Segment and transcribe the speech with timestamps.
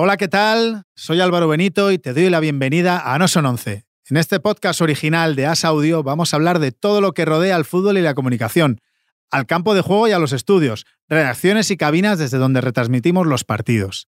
[0.00, 0.84] Hola, ¿qué tal?
[0.94, 3.84] Soy Álvaro Benito y te doy la bienvenida a No Son 11.
[4.08, 7.56] En este podcast original de As Audio vamos a hablar de todo lo que rodea
[7.56, 8.80] al fútbol y la comunicación,
[9.32, 13.42] al campo de juego y a los estudios, redacciones y cabinas desde donde retransmitimos los
[13.42, 14.06] partidos.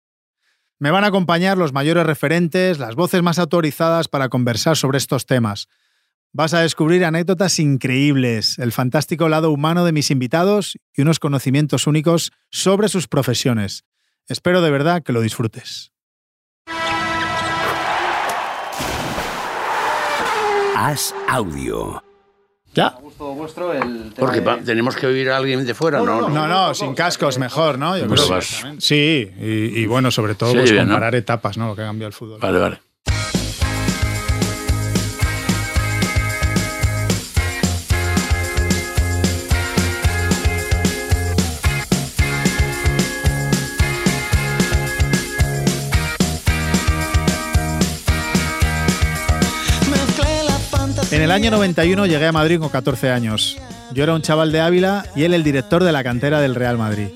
[0.79, 5.27] Me van a acompañar los mayores referentes, las voces más autorizadas para conversar sobre estos
[5.27, 5.67] temas.
[6.33, 11.89] Vas a descubrir anécdotas increíbles, el fantástico lado humano de mis invitados y unos conocimientos
[11.89, 13.83] únicos sobre sus profesiones.
[14.29, 15.93] Espero de verdad que lo disfrutes.
[20.77, 22.03] Haz audio.
[22.73, 22.97] ¿Ya?
[24.17, 26.29] Porque pa- tenemos que oír a alguien de fuera, ¿no?
[26.29, 27.99] No, no, sin cascos mejor, ¿no?
[27.99, 30.93] Yo Pero creo que sí, y, y bueno, sobre todo Sí, pues, bien, ¿no?
[30.95, 31.67] comparar etapas, ¿no?
[31.69, 32.39] Lo que cambia el fútbol.
[32.41, 32.81] Vale, vale.
[51.21, 53.59] En el año 91 llegué a Madrid con 14 años.
[53.93, 56.79] Yo era un chaval de Ávila y él el director de la cantera del Real
[56.79, 57.09] Madrid.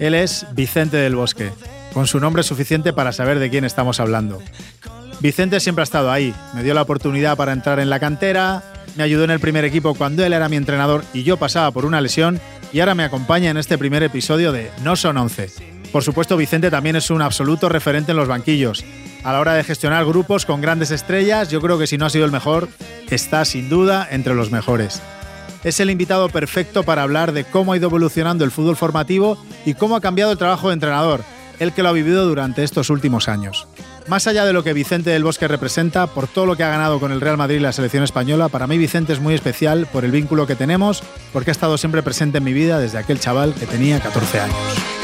[0.00, 1.50] Él es Vicente del Bosque,
[1.92, 4.40] con su nombre suficiente para saber de quién estamos hablando.
[5.20, 8.62] Vicente siempre ha estado ahí, me dio la oportunidad para entrar en la cantera,
[8.96, 11.84] me ayudó en el primer equipo cuando él era mi entrenador y yo pasaba por
[11.84, 12.40] una lesión
[12.72, 15.50] y ahora me acompaña en este primer episodio de No son 11.
[15.92, 18.82] Por supuesto, Vicente también es un absoluto referente en los banquillos.
[19.24, 22.10] A la hora de gestionar grupos con grandes estrellas, yo creo que si no ha
[22.10, 22.68] sido el mejor,
[23.08, 25.00] está sin duda entre los mejores.
[25.62, 29.74] Es el invitado perfecto para hablar de cómo ha ido evolucionando el fútbol formativo y
[29.74, 31.22] cómo ha cambiado el trabajo de entrenador,
[31.60, 33.68] el que lo ha vivido durante estos últimos años.
[34.08, 36.98] Más allá de lo que Vicente del Bosque representa, por todo lo que ha ganado
[36.98, 40.04] con el Real Madrid y la selección española, para mí Vicente es muy especial por
[40.04, 43.54] el vínculo que tenemos, porque ha estado siempre presente en mi vida desde aquel chaval
[43.54, 45.01] que tenía 14 años.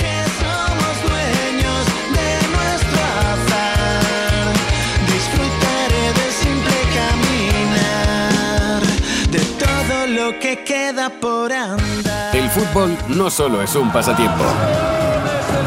[10.29, 12.37] Lo que queda por andar.
[12.37, 14.45] El fútbol no solo es un pasatiempo.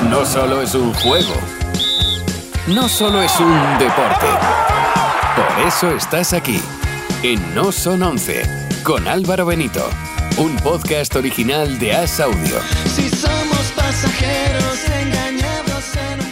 [0.09, 1.33] No solo es un juego.
[2.67, 4.27] No solo es un deporte.
[5.35, 6.61] Por eso estás aquí,
[7.23, 8.43] en No Son 11,
[8.83, 9.83] con Álvaro Benito.
[10.37, 12.59] Un podcast original de As Audio.
[12.95, 14.80] Si somos pasajeros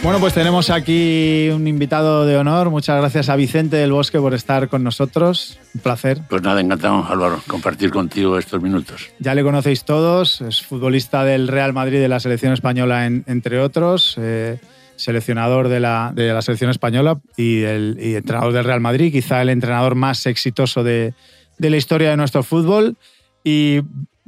[0.02, 2.70] Bueno, pues tenemos aquí un invitado de honor.
[2.70, 5.58] Muchas gracias a Vicente del Bosque por estar con nosotros.
[5.74, 6.22] Un placer.
[6.30, 9.10] Pues nada, encantado, Álvaro, compartir contigo estos minutos.
[9.18, 13.60] Ya le conocéis todos, es futbolista del Real Madrid de la selección española, en- entre
[13.60, 14.58] otros, eh,
[14.96, 19.42] seleccionador de la, de la selección española y, el, y entrenador del Real Madrid, quizá
[19.42, 21.12] el entrenador más exitoso de,
[21.58, 22.96] de la historia de nuestro fútbol.
[23.44, 23.80] Y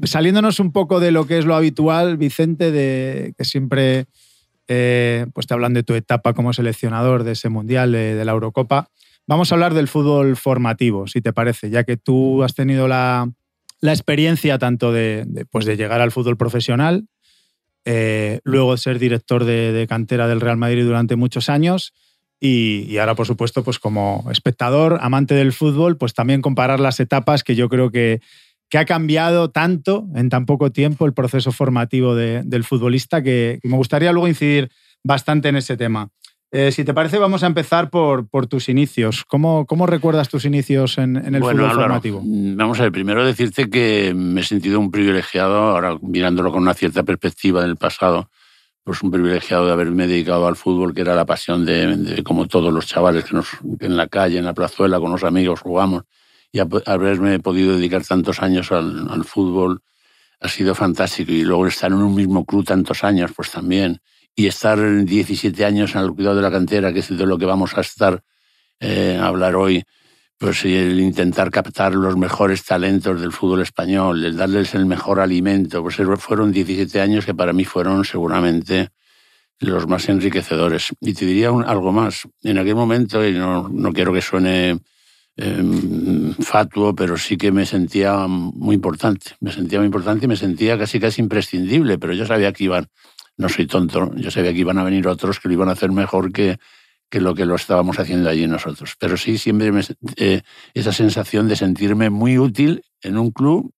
[0.04, 4.04] saliéndonos un poco de lo que es lo habitual, Vicente, de que siempre
[4.75, 8.33] eh, pues te hablan de tu etapa como seleccionador de ese mundial, de, de la
[8.33, 8.88] Eurocopa.
[9.27, 13.31] Vamos a hablar del fútbol formativo, si te parece, ya que tú has tenido la,
[13.83, 17.06] la experiencia tanto de, de, pues de llegar al fútbol profesional,
[17.84, 21.93] eh, luego ser director de, de cantera del Real Madrid durante muchos años
[22.41, 26.99] y, y ahora, por supuesto, pues como espectador, amante del fútbol, pues también comparar las
[26.99, 28.21] etapas que yo creo que,
[28.72, 33.60] que ha cambiado tanto en tan poco tiempo el proceso formativo de- del futbolista que,
[33.65, 34.71] me gustaría luego incidir
[35.05, 36.09] bastante en ese tema.
[36.50, 39.27] Eh, si te parece, vamos a empezar por, por tus inicios.
[39.27, 42.22] ¿Cómo, cómo recuerdas tus inicios en, en el bueno, fútbol Álvaro, formativo?
[42.25, 46.62] mm, vamos a ver, primero decirte que me he sentido un privilegiado, ahora mirándolo con
[46.62, 48.31] una cierta perspectiva del pasado,
[48.84, 52.47] pues un privilegiado de haberme dedicado al fútbol, que era la pasión de, de como
[52.47, 55.60] todos los chavales que, nos, que en la calle, en la plazuela, con los amigos
[55.60, 56.04] jugamos,
[56.53, 59.83] y haberme podido dedicar tantos años al, al fútbol
[60.39, 61.33] ha sido fantástico.
[61.33, 64.01] Y luego estar en un mismo club tantos años, pues también.
[64.35, 67.47] Y estar 17 años en el cuidado de la cantera, que es de lo que
[67.47, 68.23] vamos a estar
[68.81, 69.85] eh, a hablar hoy,
[70.37, 75.83] pues el intentar captar los mejores talentos del fútbol español, el darles el mejor alimento,
[75.83, 78.89] pues fueron 17 años que para mí fueron seguramente
[79.61, 80.89] los más enriquecedores.
[81.01, 82.29] Y te diría algo más.
[82.43, 84.81] En aquel momento, y no, no quiero que suene
[85.37, 89.33] eh, fatuo, pero sí que me sentía muy importante.
[89.41, 92.89] Me sentía muy importante y me sentía casi casi imprescindible, pero yo sabía que iban,
[93.37, 95.91] no soy tonto, yo sabía que iban a venir otros que lo iban a hacer
[95.91, 96.59] mejor que,
[97.11, 98.95] que lo que lo estábamos haciendo allí nosotros.
[98.99, 99.83] Pero sí, siempre me,
[100.17, 100.43] eh,
[100.75, 103.73] esa sensación de sentirme muy útil en un club,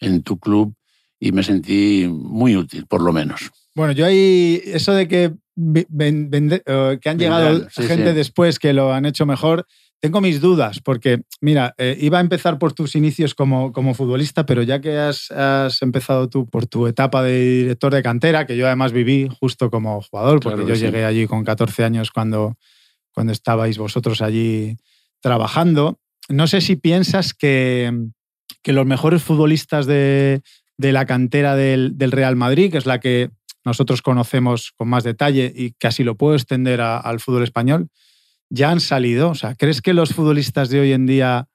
[0.00, 0.74] en tu club,
[1.20, 3.50] y me sentí muy útil, por lo menos.
[3.74, 8.14] Bueno, yo ahí, eso de que, vende- eh, que han llegado Vendrán, sí, gente sí.
[8.14, 9.66] después que lo han hecho mejor,
[10.00, 14.46] tengo mis dudas, porque, mira, eh, iba a empezar por tus inicios como, como futbolista,
[14.46, 18.56] pero ya que has, has, empezado tú por tu etapa de director de cantera, que
[18.56, 22.56] yo además viví justo como jugador, porque yo llegué allí con 14 años cuando,
[23.12, 24.76] cuando estabais vosotros allí
[25.20, 25.98] trabajando.
[26.28, 27.92] No sé si piensas que,
[28.62, 30.42] que los mejores futbolistas de,
[30.76, 33.30] de la cantera del, del, Real Madrid, que es la que
[33.64, 37.88] nosotros conocemos con más detalle y casi lo puedo extender a, al fútbol español,
[38.50, 39.30] ya han salido.
[39.30, 41.48] O sea, ¿crees que los futbolistas de hoy en día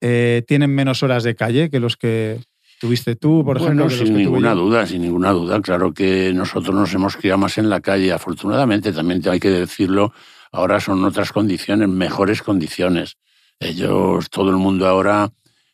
[0.00, 2.40] eh, tienen menos horas de calle que los que
[2.80, 4.06] tuviste tú, por bueno, ejemplo?
[4.06, 5.60] sin ninguna duda, sin ninguna duda.
[5.60, 8.12] Claro que nosotros nos hemos criado más en la calle.
[8.12, 10.12] Afortunadamente, también hay que decirlo,
[10.52, 13.16] ahora son otras condiciones, mejores condiciones.
[13.58, 15.30] Ellos, todo el mundo ahora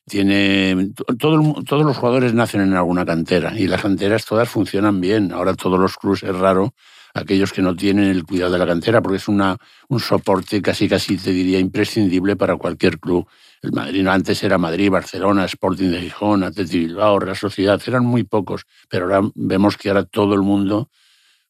[0.06, 0.90] tiene.
[1.18, 5.32] Todo, todos los jugadores nacen en alguna cantera y las canteras todas funcionan bien.
[5.32, 6.74] Ahora todos los clubes es raro
[7.16, 9.56] aquellos que no tienen el cuidado de la cantera, porque es una,
[9.88, 13.26] un soporte casi, casi te diría imprescindible para cualquier club.
[13.62, 18.24] El Madrid antes era Madrid, Barcelona, Sporting de Gijón, Atleti Bilbao, Real Sociedad, eran muy
[18.24, 20.90] pocos, pero ahora vemos que ahora todo el mundo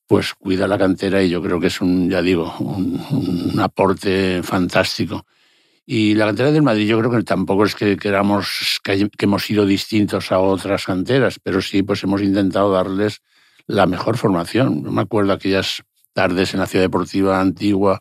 [0.06, 5.26] pues cuida la cantera y yo creo que es un, ya digo, un, aporte fantástico.
[5.84, 9.44] Y la cantera del Madrid yo creo que tampoco es que queramos que, que hemos
[9.44, 13.20] sido distintos a otras canteras, pero sí pues hemos intentado darles
[13.66, 14.82] la mejor formación.
[14.82, 15.82] No me acuerdo aquellas
[16.12, 18.00] tardes en la ciudad deportiva antigua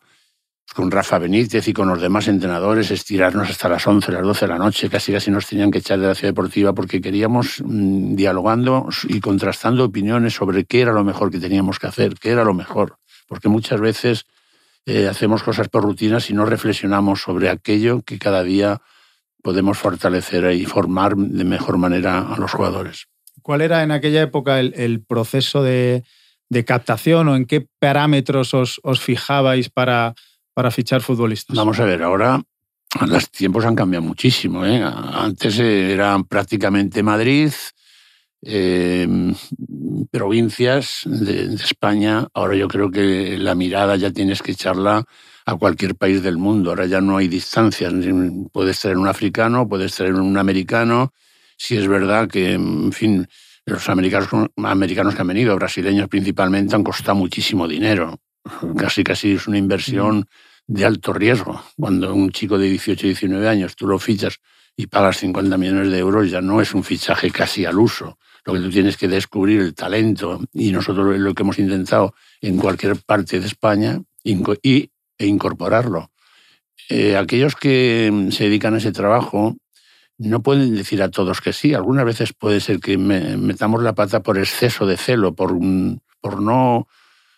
[0.73, 4.51] con Rafa Benítez y con los demás entrenadores, estirarnos hasta las 11, las 12 de
[4.51, 8.15] la noche, casi casi nos tenían que echar de la ciudad deportiva porque queríamos mmm,
[8.15, 12.43] dialogando y contrastando opiniones sobre qué era lo mejor que teníamos que hacer, qué era
[12.43, 12.97] lo mejor.
[13.27, 14.25] Porque muchas veces
[14.85, 18.81] eh, hacemos cosas por rutinas y no reflexionamos sobre aquello que cada día
[19.41, 23.07] podemos fortalecer y formar de mejor manera a los jugadores.
[23.45, 26.03] ¿Cuál era en aquella época el, el proceso de,
[26.49, 30.15] de, captación o en qué parámetros os, os fijabais para,
[30.55, 31.55] para, fichar futbolistas?
[31.55, 32.41] Vamos a ver, ahora
[33.05, 34.65] los tiempos han cambiado muchísimo.
[34.65, 34.81] ¿eh?
[34.83, 37.51] Antes era prácticamente Madrid,
[38.41, 39.07] eh,
[40.09, 42.27] provincias de, de, España.
[42.33, 45.05] Ahora yo creo que la mirada ya tienes que echarla
[45.45, 46.71] a cualquier país del mundo.
[46.71, 47.93] Ahora ya no hay distancias.
[48.51, 51.13] Puedes traer un africano, puedes traer un americano
[51.57, 53.27] sí es verdad que, en fin,
[53.65, 58.19] los americanos, americanos que han venido, brasileños principalmente, han costado muchísimo dinero.
[58.77, 60.27] Casi, casi es una inversión
[60.67, 61.63] de alto riesgo.
[61.77, 64.39] Cuando un chico de 18, 19 años tú lo fichas
[64.75, 68.17] y pagas 50 millones de euros, ya no es un fichaje casi al uso.
[68.43, 72.57] Lo que tú tienes que descubrir el talento y nosotros lo que hemos intentado en
[72.57, 76.11] cualquier parte de España y, e incorporarlo.
[76.89, 79.55] Eh, aquellos que se dedican a ese trabajo
[80.17, 81.73] no pueden decir a todos que sí.
[81.73, 85.57] Algunas veces puede ser que me, metamos la pata por exceso de celo, por,
[86.21, 86.87] por no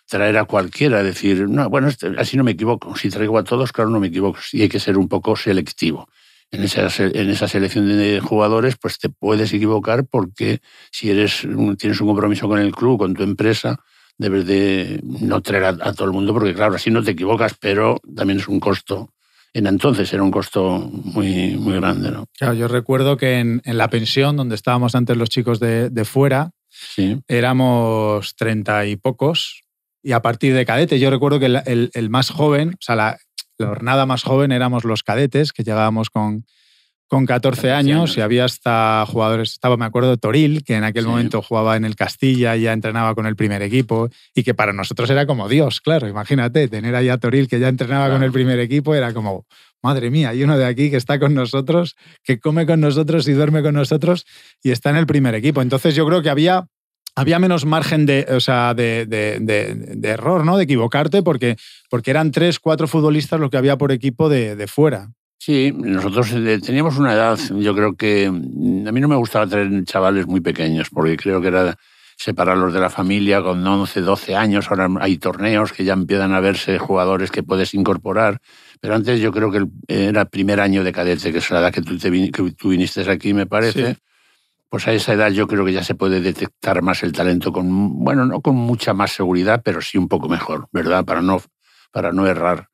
[0.06, 2.96] traer a cualquiera, decir, no, bueno, este, así no me equivoco.
[2.96, 4.38] Si traigo a todos, claro, no me equivoco.
[4.52, 6.08] Y hay que ser un poco selectivo.
[6.50, 10.60] En esa, en esa selección de jugadores, pues te puedes equivocar porque
[10.90, 11.46] si eres,
[11.76, 13.84] tienes un compromiso con el club, con tu empresa,
[14.16, 18.00] debes de no traer a todo el mundo, porque claro, así no te equivocas, pero
[18.16, 19.12] también es un costo
[19.58, 22.10] en entonces era un costo muy, muy grande.
[22.10, 22.26] ¿no?
[22.36, 26.04] Claro, yo recuerdo que en, en, la pensión donde estábamos antes los chicos de, de
[26.04, 27.20] fuera, sí.
[27.28, 29.62] éramos treinta y pocos.
[30.02, 32.94] Y a partir de cadetes, yo recuerdo que el, el, el más joven, o sea,
[32.96, 33.18] la,
[33.58, 36.44] la, hornada más joven éramos los cadetes, que llegábamos con,
[37.08, 40.84] con 14, 14 años, años, y había hasta jugadores, estaba, me acuerdo, Toril, que en
[40.84, 41.08] aquel sí.
[41.10, 44.72] momento jugaba en el Castilla y ya entrenaba con el primer equipo, y que para
[44.72, 48.18] nosotros era como Dios, claro, imagínate, tener ahí a Toril que ya entrenaba claro.
[48.18, 49.46] con el primer equipo, era como,
[49.82, 53.32] madre mía, hay uno de aquí que está con nosotros, que come con nosotros y
[53.32, 54.26] duerme con nosotros
[54.62, 55.62] y está en el primer equipo.
[55.62, 56.68] Entonces yo creo que había
[57.18, 60.56] había menos margen de, o sea, de, de, de, de, error, ¿no?
[60.56, 61.56] De equivocarte, porque,
[61.90, 65.10] porque eran tres, cuatro futbolistas lo que había por equipo de, fuera.
[65.38, 69.46] Sí, nosotros eh, teníamos una edad, yo creo que mm, a mí no me gustaba
[69.46, 71.76] traer chavales muy pequeños, porque creo que era
[72.18, 74.68] separarlos de la familia con 11, 12 años.
[74.70, 78.40] Ahora hay torneos que ya empiezan a verse jugadores que puedes incorporar.
[78.80, 81.72] Pero antes yo creo que era el primer año de cadete, que es la edad
[81.72, 83.94] que tú, te vin que tú viniste aquí, me parece.
[83.94, 84.00] Sí.
[84.68, 88.04] Pues a esa edad yo creo que ya se puede detectar más el talento con,
[88.04, 91.04] bueno, no con mucha más seguridad, pero sí un poco mejor, ¿verdad?
[91.04, 91.40] Para no,
[91.90, 92.68] para no errar.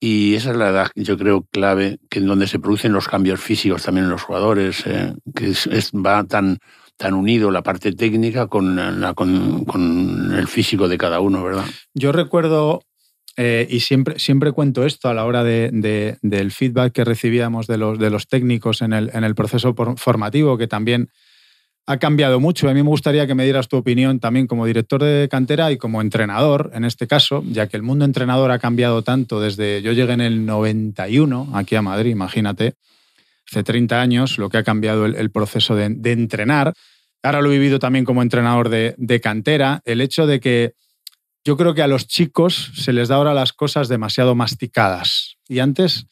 [0.00, 3.40] Y esa es la edad, yo creo, clave, que en donde se producen los cambios
[3.40, 6.58] físicos también en los jugadores, eh, que es, va tan,
[6.96, 11.64] tan unido la parte técnica con, la, con, con, el físico de cada uno, ¿verdad?
[11.94, 12.82] Yo recuerdo,
[13.36, 17.78] eh, y siempre, siempre cuento esto a la hora de, del feedback que recibíamos de
[17.78, 21.10] los, de los técnicos en el, en el proceso formativo, que también
[21.88, 22.68] ha cambiado mucho.
[22.68, 25.78] A mí me gustaría que me dieras tu opinión también como director de cantera y
[25.78, 29.92] como entrenador, en este caso, ya que el mundo entrenador ha cambiado tanto desde yo
[29.92, 32.74] llegué en el 91 aquí a Madrid, imagínate,
[33.50, 36.74] hace 30 años, lo que ha cambiado el, proceso de, entrenar.
[37.22, 40.74] Ahora lo he vivido también como entrenador de, de cantera, el hecho de que
[41.42, 45.38] yo creo que a los chicos se les da ahora las cosas demasiado masticadas.
[45.48, 46.04] Y antes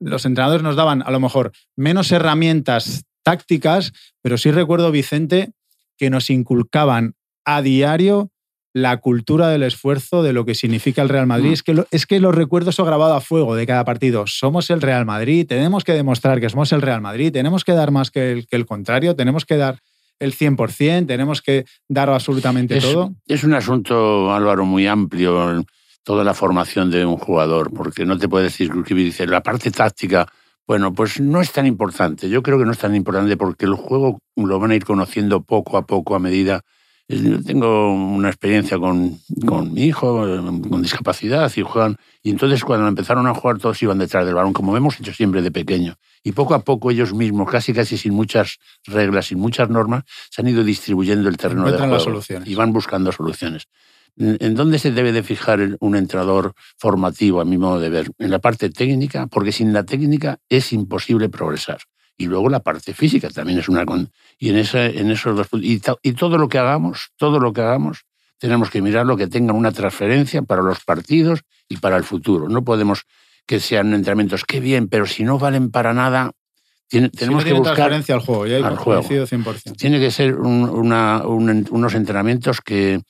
[0.00, 3.92] los entrenadores nos daban a lo mejor menos herramientas tácticas,
[4.22, 5.50] pero sí recuerdo, Vicente,
[5.98, 8.30] que nos inculcaban a diario
[8.72, 11.50] la cultura del esfuerzo, de lo que significa el Real Madrid.
[11.50, 11.52] Mm.
[11.52, 14.26] Es, que lo, es que lo recuerdo eso grabado a fuego de cada partido.
[14.26, 17.90] Somos el Real Madrid, tenemos que demostrar que somos el Real Madrid, tenemos que dar
[17.90, 19.78] más que el, que el contrario, tenemos que dar
[20.18, 23.12] el 100%, tenemos que dar absolutamente todo.
[23.26, 25.66] Es un asunto, Álvaro, muy amplio,
[26.02, 30.26] toda la formación de un jugador, porque no te puedes circunscribir, dice, la parte táctica
[30.68, 32.28] bueno, pues no es tan importante.
[32.28, 35.40] Yo creo que no es tan importante porque el juego lo van a ir conociendo
[35.40, 36.60] poco a poco a medida.
[37.08, 40.26] Yo tengo una experiencia con, con mi hijo,
[40.68, 41.96] con discapacidad, y juegan.
[42.22, 45.40] Y entonces cuando empezaron a jugar todos iban detrás del balón, como hemos hecho siempre
[45.40, 45.96] de pequeño.
[46.22, 50.42] Y poco a poco ellos mismos, casi casi sin muchas reglas, sin muchas normas, se
[50.42, 51.98] han ido distribuyendo el terreno de juego.
[52.46, 53.68] Y van buscando soluciones.
[54.16, 58.10] ¿En dónde se debe de fijar un entrenador formativo, a mi modo de ver?
[58.18, 61.78] En la parte técnica, porque sin la técnica es imposible progresar.
[62.16, 63.84] Y luego la parte física también es una...
[64.38, 68.06] Y en, en esos dos y, y todo lo que hagamos, todo lo que hagamos,
[68.38, 72.48] tenemos que mirar lo que tenga una transferencia para los partidos y para el futuro.
[72.48, 73.04] No podemos
[73.46, 76.32] que sean entrenamientos, qué bien, pero si no valen para nada,
[76.88, 78.46] tiene, tenemos que buscar transferencia al juego.
[78.46, 79.02] Ya al juego.
[79.02, 79.76] 100%.
[79.76, 83.00] Tiene que ser unos entrenamientos que,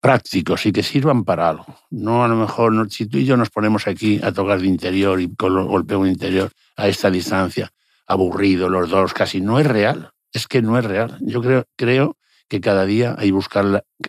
[0.00, 1.66] prácticos y que sirvan para algo.
[1.90, 5.20] No a lo mejor, si tú y yo nos ponemos aquí a tocar de interior
[5.20, 7.72] y con golpeo interior a esta distancia,
[8.06, 10.10] aburrido los dos, casi no es real.
[10.32, 11.18] Es que no es real.
[11.20, 12.16] Yo creo, creo
[12.48, 13.64] que cada día hay que buscar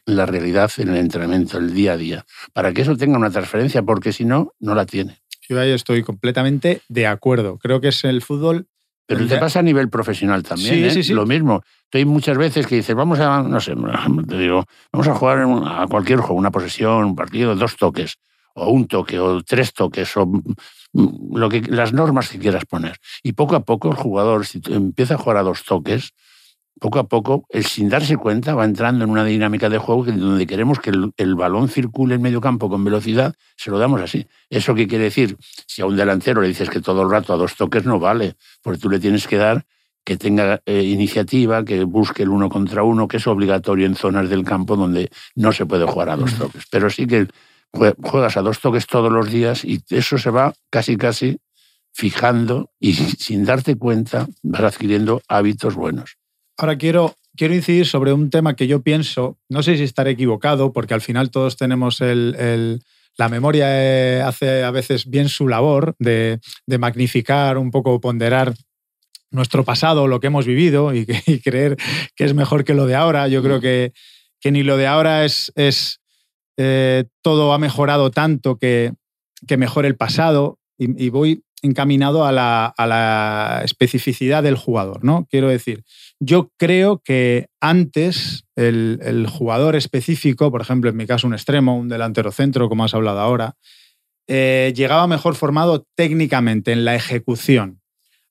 [0.05, 3.83] la, realidad en el entrenamiento, el día a día, para que eso tenga una transferencia,
[3.83, 5.19] porque si no, no la tiene.
[5.47, 7.57] Yo estoy completamente de acuerdo.
[7.57, 8.67] Creo que es el fútbol
[9.09, 10.91] pero te pasa a nivel profesional también, sí, ¿eh?
[10.91, 11.13] sí, sí.
[11.15, 11.63] Lo mismo.
[11.91, 13.73] Hay muchas veces que dices, vamos a, no sé,
[14.27, 18.17] te digo, vamos a jugar a cualquier juego, una posesión, un partido, dos toques,
[18.53, 20.31] o un toque, o tres toques, o
[20.93, 22.97] lo que, las normas que quieras poner.
[23.23, 26.13] Y poco a poco el jugador, si empieza a jugar a dos toques,
[26.79, 30.79] poco a poco, sin darse cuenta, va entrando en una dinámica de juego donde queremos
[30.79, 34.27] que el, balón circule en medio campo con velocidad, se lo damos así.
[34.49, 35.37] ¿Eso qué quiere decir?
[35.67, 38.35] Si a un delantero le dices que todo el rato a dos toques no vale,
[38.61, 39.65] porque tú le tienes que dar
[40.03, 44.29] que tenga eh, iniciativa, que busque el uno contra uno, que es obligatorio en zonas
[44.29, 46.63] del campo donde no se puede jugar a dos toques.
[46.71, 47.27] Pero sí que
[47.71, 51.37] juegas a dos toques todos los días y eso se va casi casi
[51.93, 56.18] fijando y sin darte cuenta vas adquiriendo hábitos buenos.
[56.59, 60.73] Ahora quiero, quiero incidir sobre un tema que yo pienso, no sé si estaré equivocado,
[60.73, 62.83] porque al final todos tenemos el,
[63.17, 66.41] la memoria eh, hace a veces bien su labor de,
[66.77, 68.53] magnificar, un poco ponderar
[69.31, 71.05] nuestro pasado, lo que hemos vivido y,
[71.41, 71.77] creer
[72.13, 73.29] que es mejor que lo de ahora.
[73.29, 73.93] Yo creo que,
[74.41, 76.01] que ni lo de ahora es, es
[76.57, 78.91] eh, todo ha mejorado tanto que,
[79.47, 85.03] que mejore el pasado y, y voy encaminado a la, a la, especificidad del jugador,
[85.03, 85.27] ¿no?
[85.29, 85.83] Quiero decir,
[86.19, 91.87] yo creo que antes el, jugador específico, por ejemplo, en mi caso un extremo, un
[91.87, 93.55] delantero centro, como has hablado ahora,
[94.27, 97.81] eh, llegaba mejor formado técnicamente en la ejecución.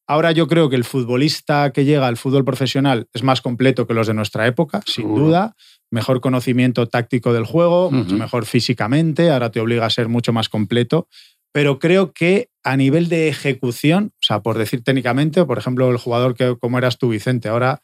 [0.07, 3.95] Ahora yo creo que el futbolista que llega al fútbol profesional es más completo que
[3.95, 5.55] los de nuestra época, sin duda.
[5.91, 10.49] Mejor conocimiento táctico del juego, mucho mejor físicamente, ahora te obliga a ser mucho más
[10.49, 11.09] completo
[11.53, 15.97] pero creo que a nivel de ejecución, o sea, por decir técnicamente, por ejemplo, el
[15.97, 17.81] jugador que como eras tú, Vicente, ahora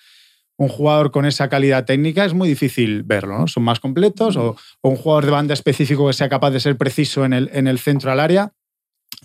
[0.57, 3.49] un jugador con esa calidad técnica es muy difícil verlo, ¿no?
[3.49, 7.25] Son más completos o, un jugador de banda específico que sea capaz de ser preciso
[7.25, 8.53] en el, en el centro al área.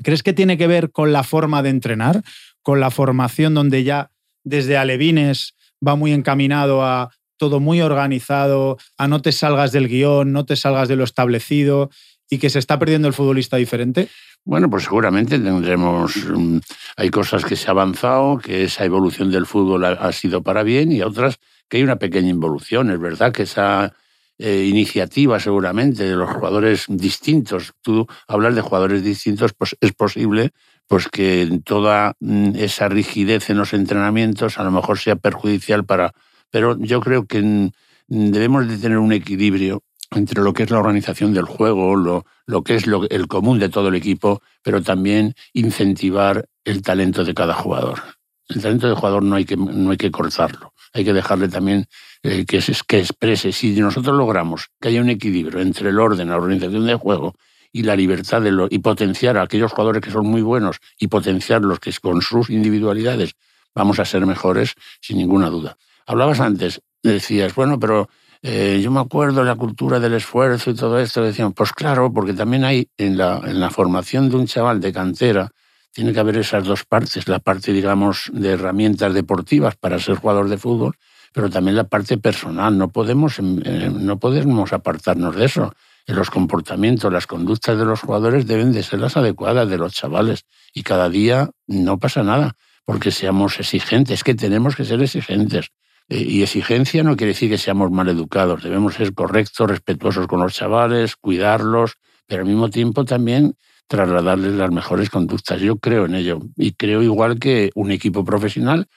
[0.02, 2.24] ¿Crees que tiene que ver con la forma de entrenar,
[2.64, 4.12] con la formación donde ya
[4.44, 5.56] desde alevines
[5.86, 10.56] va muy encaminado a todo muy organizado, a no te salgas del guion, no te
[10.56, 11.90] salgas de lo establecido
[12.30, 14.10] y que se está perdiendo el futbolista diferente?
[14.46, 16.16] Bueno, pues seguramente tendremos.
[16.28, 16.60] Mm,
[16.96, 20.92] hay cosas que se ha avanzado, que esa evolución del fútbol ha, sido para bien,
[20.92, 22.90] y otras que hay una pequeña involución.
[22.90, 23.94] Es verdad que esa
[24.38, 30.52] eh, iniciativa, seguramente, de los jugadores distintos, tú hablas de jugadores distintos, pues es posible
[30.88, 36.14] pues que toda mm, esa rigidez en los entrenamientos a lo mejor sea perjudicial para.
[36.50, 37.70] Pero yo creo que mm,
[38.08, 42.64] debemos de tener un equilibrio entre lo que es la organización del juego, lo, lo
[42.64, 47.34] que es lo, el común de todo el equipo, pero también incentivar el talento de
[47.34, 48.02] cada jugador.
[48.48, 51.86] El talento del jugador no hay que, no hay que cortarlo, hay que dejarle también
[52.24, 53.52] eh, que, que exprese.
[53.52, 57.36] Si nosotros logramos que haya un equilibrio entre el orden, la organización de juego
[57.72, 61.08] y la libertad de lo, y potenciar a aquellos jugadores que son muy buenos y
[61.08, 63.36] potenciar los que con sus individualidades
[63.76, 65.78] vamos a ser mejores, sin ninguna duda.
[66.08, 68.10] Hablabas antes, decías, bueno, pero
[68.42, 72.34] eh, yo me acuerdo la cultura del esfuerzo y todo esto, decían, pues claro, porque
[72.34, 75.52] también hay en la, en la formación de un chaval de cantera,
[75.92, 80.48] tiene que haber esas dos partes, la parte, digamos, de herramientas deportivas para ser jugador
[80.48, 80.96] de fútbol,
[81.34, 82.78] pero también la parte personal.
[82.78, 85.74] No podemos, em, eh, no podemos apartarnos de eso.
[86.08, 90.46] Los comportamientos, las conductas de los jugadores deben de ser las adecuadas de los chavales.
[90.74, 92.56] Y cada día no pasa nada,
[92.86, 95.72] porque seamos exigentes, que tenemos que ser exigentes.
[96.10, 100.42] Eh, y exigencia no quiere decir que seamos mal educados, debemos ser correctos, respetuosos con
[100.42, 103.56] los chavales, cuidarlos, pero al mismo tiempo también
[103.88, 105.62] trasladarles las mejores conductas.
[105.62, 108.88] Yo creo en ello y creo igual que un equipo profesional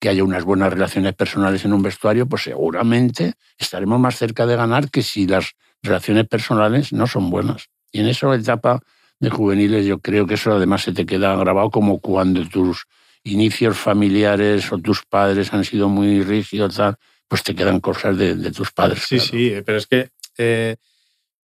[0.00, 4.56] que haya unas buenas relaciones personales en un vestuario, pues seguramente estaremos más cerca de
[4.56, 5.52] ganar que si las
[5.82, 7.68] relaciones personales no son buenas.
[7.92, 8.80] Y en esa etapa
[9.20, 12.86] de juveniles yo creo que eso además se te queda grabado como cuando tus
[13.24, 16.80] inicios familiares o tus padres han sido muy rígidos,
[17.28, 19.04] pues te quedan cosas de, tus padres.
[19.06, 20.76] Sí, sí, pero es que eh,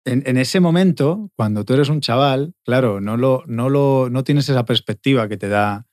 [0.05, 4.49] en, ese momento, cuando tú eres un chaval, claro, no, lo, no, lo, no tienes
[4.49, 5.85] esa perspectiva que te da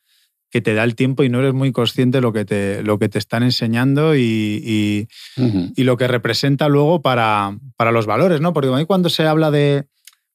[0.52, 2.98] que te da el tiempo y no eres muy consciente de lo que te, lo
[2.98, 5.06] que te están enseñando y,
[5.36, 8.54] y, lo que representa luego para, para, los valores, ¿no?
[8.54, 9.86] Porque cuando se habla de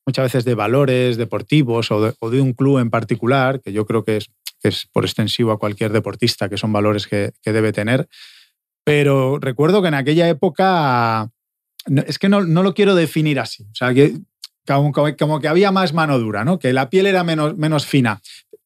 [0.04, 3.86] muchas veces de valores deportivos o de, o de un club en particular, que yo
[3.86, 7.72] creo que es que es por extensivo a cualquier deportista, que son valores que, debe
[7.72, 8.08] tener.
[8.84, 11.30] Pero recuerdo que en aquella época,
[12.06, 14.14] es que no, lo quiero definir así, o sea, que
[14.66, 16.58] como, que había más mano dura, ¿no?
[16.58, 18.20] que la piel era menos, menos fina.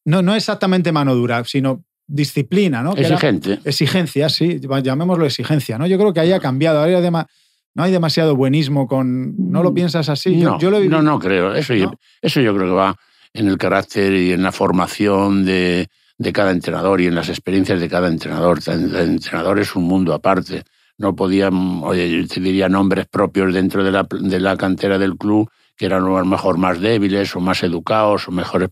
[0.04, 2.94] No, no exactamente mano dura, sino disciplina, ¿no?
[2.94, 3.60] Exigente.
[3.64, 5.86] exigencia, sí, llamémoslo exigencia, ¿no?
[5.86, 7.26] Yo creo que haya cambiado, ahora
[7.74, 9.34] no hay demasiado buenismo con...
[9.50, 10.36] ¿No lo mm, piensas así?
[10.36, 11.54] No, yo, no, no creo.
[11.54, 11.74] Eso,
[12.22, 12.96] eso yo creo que va
[13.34, 17.80] en el carácter y en la formación de, de cada entrenador y en las experiencias
[17.80, 18.60] de cada entrenador.
[18.66, 20.62] El entrenador es un mundo aparte.
[20.96, 25.16] No podían, oye, yo te diría nombres propios dentro de la, de la cantera del
[25.16, 28.70] club que eran a lo mejor más débiles o más educados o mejores,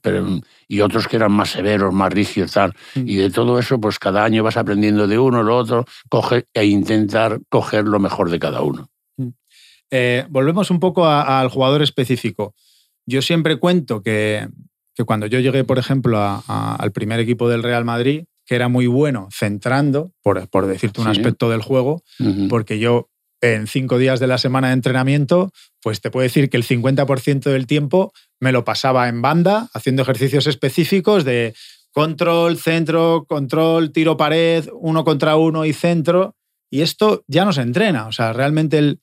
[0.68, 2.74] y otros que eran más severos, más rígidos, tal.
[2.94, 3.08] Mm.
[3.08, 6.64] Y de todo eso, pues cada año vas aprendiendo de uno, lo otro, coge, e
[6.64, 8.88] intentar coger lo mejor de cada uno.
[9.16, 9.28] Mm.
[9.90, 12.54] Eh, volvemos un poco al jugador específico.
[13.06, 14.48] Yo siempre cuento que,
[15.06, 19.28] cuando yo llegué, por ejemplo, al primer equipo del Real Madrid, que era muy bueno
[19.32, 22.02] centrando, por, por decirte un aspecto del juego,
[22.48, 23.08] porque yo
[23.40, 25.50] en cinco días de la semana de entrenamiento,
[25.82, 30.02] pues te puedo decir que el 50% del tiempo me lo pasaba en banda, haciendo
[30.02, 31.54] ejercicios específicos de
[31.90, 36.36] control, centro, control, tiro pared, uno contra uno y centro.
[36.70, 38.06] Y esto ya no se entrena.
[38.06, 39.00] O sea, realmente el,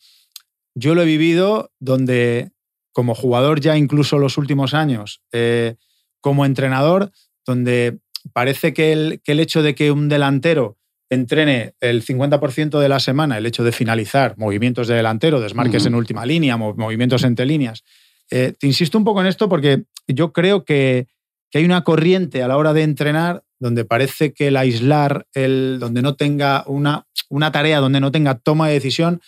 [0.74, 2.52] yo lo he vivido donde
[2.92, 5.76] como jugador ya incluso los últimos años, eh,
[6.22, 7.12] como entrenador,
[7.46, 8.00] donde
[8.34, 10.78] parece que el, que el hecho de que un delantero
[11.10, 15.96] entrene el 50% de la semana, el hecho de finalizar movimientos de delantero, desmarques en
[15.96, 17.84] última línea, movimientos entre líneas.
[18.30, 21.08] Eh, te insisto un poco en esto porque yo creo que,
[21.50, 25.78] que, hay una corriente a la hora de entrenar donde parece que el aislar, el,
[25.80, 29.20] donde no tenga una, una tarea, donde no tenga toma de decisión,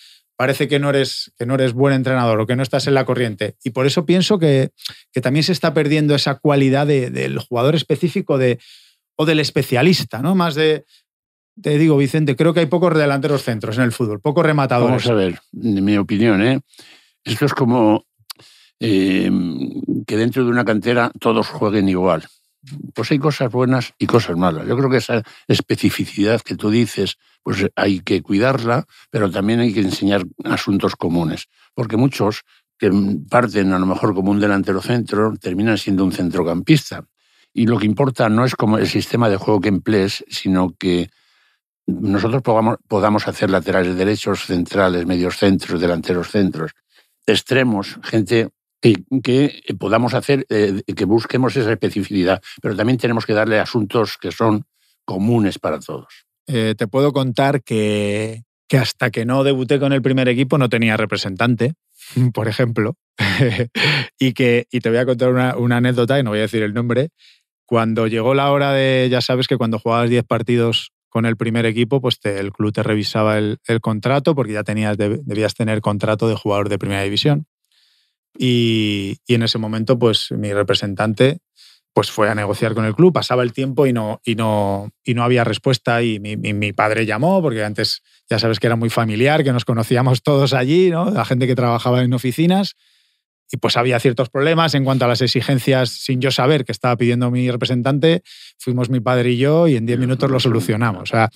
[0.42, 3.06] parece que no eres, que no eres buen entrenador o que no estás en la
[3.06, 3.58] corriente.
[3.64, 4.72] Y por eso pienso que,
[5.22, 8.58] también se está perdiendo esa cualidad del jugador específico de,
[9.16, 10.34] o del especialista, ¿no?
[10.34, 10.86] Más de,
[11.62, 15.06] te digo, Vicente, creo que hay pocos delanteros centros en el fútbol, pocos rematadores.
[15.06, 16.60] Vamos a ver, en mi opinión, ¿eh?
[17.24, 18.08] esto es como
[18.80, 19.30] eh,
[20.08, 22.26] que dentro de una cantera todos jueguen igual.
[22.94, 24.68] Pues hay cosas buenas y cosas malas.
[24.68, 29.74] Yo creo que esa especificidad que tú dices, pues hay que cuidarla, pero también hay
[29.74, 31.48] que enseñar asuntos comunes.
[31.74, 32.44] Porque muchos
[32.78, 32.92] que
[33.30, 37.06] parten a lo mejor como un delantero centro terminan siendo un centrocampista.
[37.54, 41.10] Y lo que importa no es como el sistema de juego que emplees, sino que
[41.86, 46.72] nosotros podamos, hacer laterales derechos, centrales, medios centros, delanteros centros,
[47.26, 48.50] extremos, gente
[48.82, 54.32] que, podamos hacer, eh, que busquemos esa especificidad, pero también tenemos que darle asuntos que
[54.32, 54.66] son
[55.06, 56.26] comunes para todos.
[56.48, 60.70] Eh, te puedo contar que, que hasta que no debuté con el primer equipo no
[60.70, 61.74] tenía representante,
[62.34, 62.96] por ejemplo,
[64.20, 66.64] y que y te voy a contar una, una, anécdota, y no voy a decir
[66.64, 67.10] el nombre,
[67.66, 71.66] cuando llegó la hora de, ya sabes que cuando jugabas 10 partidos con el primer
[71.66, 76.28] equipo, pues el club te revisaba el, el contrato porque ya tenías, debías tener contrato
[76.28, 77.46] de jugador de primera división.
[78.38, 81.40] Y, en ese momento, pues mi representante
[81.94, 85.14] pues fue a negociar con el club, pasaba el tiempo y no, y no, y
[85.14, 88.78] no había respuesta y mi, mi- mi padre llamó, porque antes ya sabes que era
[88.78, 91.10] muy familiar, que nos conocíamos todos allí, ¿no?
[91.12, 92.76] la gente que trabajaba en oficinas,
[93.52, 96.96] y pues había ciertos problemas en cuanto a las exigencias sin yo saber que estaba
[96.96, 98.24] pidiendo mi representante,
[98.58, 101.04] fuimos mi padre y yo y en 10 minutos lo solucionamos.
[101.04, 101.30] O sea,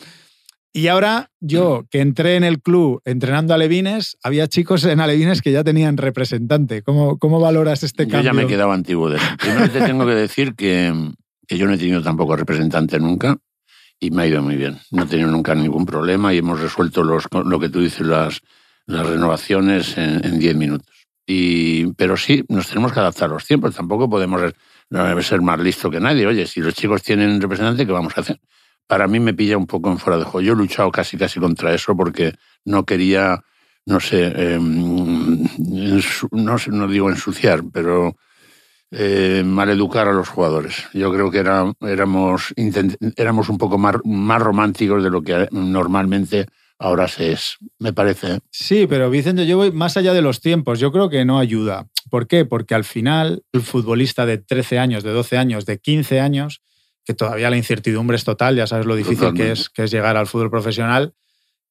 [0.75, 5.41] y ahora yo, que entré en el club entrenando a Levines, había chicos en Alevines
[5.41, 6.81] que ya tenían representante.
[6.81, 8.25] ¿Cómo, cómo valoras este Yo cambio?
[8.29, 9.25] ya me he quedado antiguo de eso.
[9.39, 10.93] Primero te tengo que decir que,
[11.47, 13.37] que yo no he tenido tampoco representante nunca
[14.01, 14.77] y me ha ido muy bien.
[14.91, 18.41] No he tenido nunca ningún problema y hemos resuelto los, lo que tú dices, las,
[18.85, 21.07] las renovaciones en en 10 minutos.
[21.25, 23.73] Y, pero sí, nos tenemos que adaptar a los tiempos.
[23.73, 26.27] Tampoco podemos ser, ser más listo que nadie.
[26.27, 28.41] Oye, si los chicos tienen representante, ¿qué vamos a hacer?
[28.87, 30.41] Para mí me pilla un poco en fuera de juego.
[30.41, 32.33] Yo he luchado casi casi contra eso porque
[32.65, 33.41] no quería,
[33.85, 38.15] no sé, eh, no, sé, no digo ensuciar, pero
[38.91, 40.85] eh, maleducar a los jugadores.
[40.93, 42.53] Yo creo que era, éramos,
[43.15, 46.45] éramos un poco más, más románticos de lo que normalmente
[46.79, 48.39] ahora se es, me parece.
[48.51, 50.79] Sí, pero Vicente, yo voy más allá de los tiempos.
[50.79, 51.87] Yo creo que no ayuda.
[52.09, 52.45] ¿Por qué?
[52.45, 56.61] Porque al final el futbolista de 13 años, de 12 años, de 15 años,
[57.05, 60.17] que todavía la incertidumbre es total, ya sabes lo difícil que es, que es llegar
[60.17, 61.13] al fútbol profesional,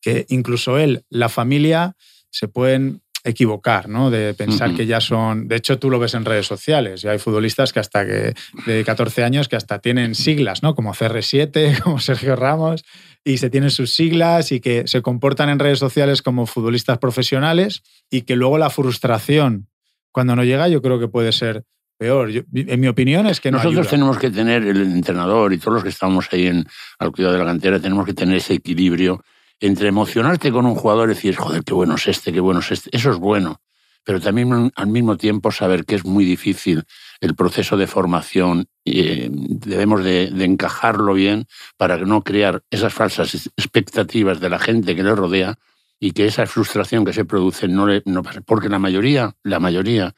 [0.01, 1.97] que incluso él, la familia,
[2.31, 4.11] se pueden equivocar, ¿no?
[4.11, 5.49] De pensar que ya son...
[5.49, 7.03] De hecho, tú lo ves en redes sociales.
[7.03, 8.35] Y hay futbolistas que hasta que
[8.67, 10.75] de 14 años que hasta tienen siglas, ¿no?
[10.75, 12.85] Como CR7, como Sergio Ramos,
[13.25, 17.83] y se tienen sus siglas y que se comportan en redes sociales como futbolistas profesionales
[18.11, 19.69] y que luego la frustración
[20.13, 21.65] cuando no llega yo creo que puede ser
[21.99, 22.31] peor.
[22.31, 23.91] Yo- en mi opinión es que no Nosotros ayuda.
[23.91, 26.67] tenemos que tener, el entrenador y todos los que estamos ahí en,
[26.99, 29.23] al cuidado de la cantera, tenemos que tener ese equilibrio
[29.61, 32.71] entre emocionarte con un jugador y decir, joder, qué bueno es este, qué bueno es
[32.73, 32.91] este.
[32.97, 33.61] Eso es bueno.
[34.07, 36.83] Pero también al mismo tiempo saber que es muy difícil
[37.21, 38.67] el proceso de formación.
[38.85, 41.47] y, eh, debemos de, de encajarlo bien
[41.79, 45.55] para no crear esas falsas expectativas de la gente que le rodea
[45.99, 48.03] y que esa frustración que se produce no le...
[48.05, 48.43] No, pase.
[48.43, 50.13] porque la mayoría, la mayoría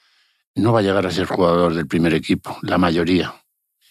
[0.57, 3.35] no va a llegar a ser jugador del primer equipo, la mayoría.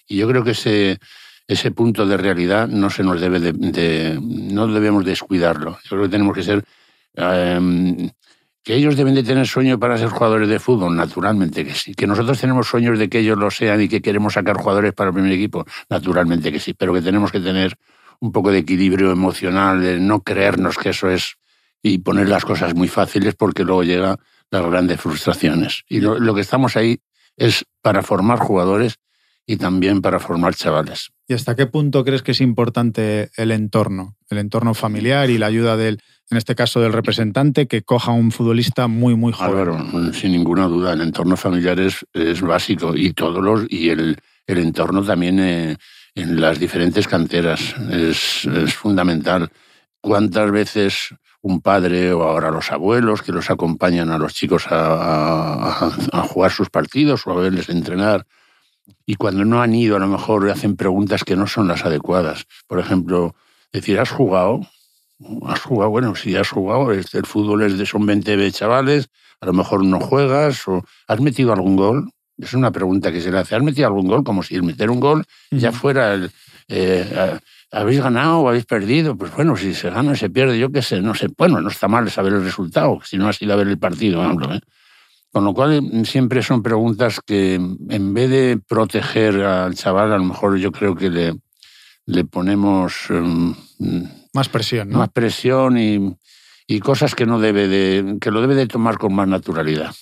[0.07, 0.99] Y yo creo que ese,
[1.47, 5.77] ese punto de realidad no se nos debe de, no debemos descuidarlo.
[5.83, 6.65] Yo creo que tenemos que ser
[7.15, 8.09] em,
[8.63, 11.93] que ellos deben de tener sueño para ser jugadores de fútbol, naturalmente que sí.
[11.93, 15.09] Que nosotros tenemos sueños de que ellos lo sean y que queremos sacar jugadores para
[15.09, 16.73] el primer equipo, naturalmente que sí.
[16.73, 17.77] Pero que tenemos que tener
[18.19, 21.37] un poco de equilibrio emocional, de no creernos que eso es
[21.83, 24.17] y poner las cosas muy fáciles porque luego llega
[24.51, 25.83] las grandes frustraciones.
[25.89, 26.99] Y lo, lo que estamos ahí
[27.37, 28.99] es para formar jugadores
[29.47, 31.11] y también para formar chavales.
[31.27, 34.15] ¿Y hasta qué punto crees que es importante el entorno?
[34.29, 38.15] El entorno familiar y la ayuda del, en este caso del representante, que coja a
[38.15, 39.51] un futbolista muy, muy joven.
[39.51, 44.17] Álvaro, sin ninguna duda, el entorno familiar es, es básico y todos los y el,
[44.47, 45.77] el entorno también eh,
[46.15, 49.49] en las diferentes canteras es, es fundamental.
[50.01, 51.09] ¿Cuántas veces
[51.47, 56.21] un padre o ahora los abuelos que los acompañan a los chicos a, a- a
[56.23, 58.25] jugar sus partidos o a verles entrenar?
[59.05, 62.47] Y cuando no han ido, a lo mejor hacen preguntas que no son las adecuadas.
[62.67, 63.35] Por ejemplo,
[63.71, 64.61] decir, ¿has jugado?
[65.45, 65.91] ¿Has jugado?
[65.91, 69.99] Bueno, si has jugado, el fútbol es de, son 20 chavales, a lo mejor no
[69.99, 72.09] juegas, o ¿has metido algún gol?
[72.39, 73.55] Es una pregunta que se le hace.
[73.55, 74.23] ¿Has metido algún gol?
[74.23, 76.31] Como si el meter un gol ya fuera el,
[76.67, 77.37] eh,
[77.75, 79.17] ¿Habéis ganado o habéis perdido?
[79.17, 81.27] Pues bueno, si se gana se pierde, yo qué sé, no sé.
[81.37, 84.21] Bueno, no está mal saber el resultado, si no has ido a ver el partido,
[84.21, 84.61] hablo, ¿eh?
[85.31, 90.17] Con lo cual, mm, siempre son preguntas que, en vez de proteger al chaval, a
[90.17, 91.35] lo mejor yo creo que le,
[92.05, 93.51] le ponemos mm,
[94.33, 94.99] Más presión, ¿no?
[94.99, 96.15] más presión y,
[96.67, 99.93] y cosas que no debe de, que lo debe de tomar con más naturalidad.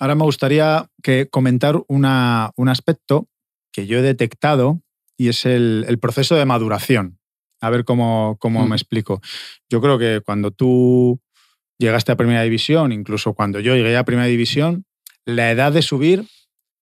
[0.00, 3.28] Ahora me gustaría que comentar una- un aspecto
[3.70, 4.80] que yo he detectado
[5.22, 7.18] y es el, el proceso de maduración.
[7.60, 8.70] A ver cómo, cómo Mm.
[8.70, 9.20] me explico.
[9.70, 11.20] Yo creo que cuando tú
[11.78, 14.84] llegaste a Primera División, incluso cuando yo llegué a Primera División,
[15.24, 16.24] la edad de subir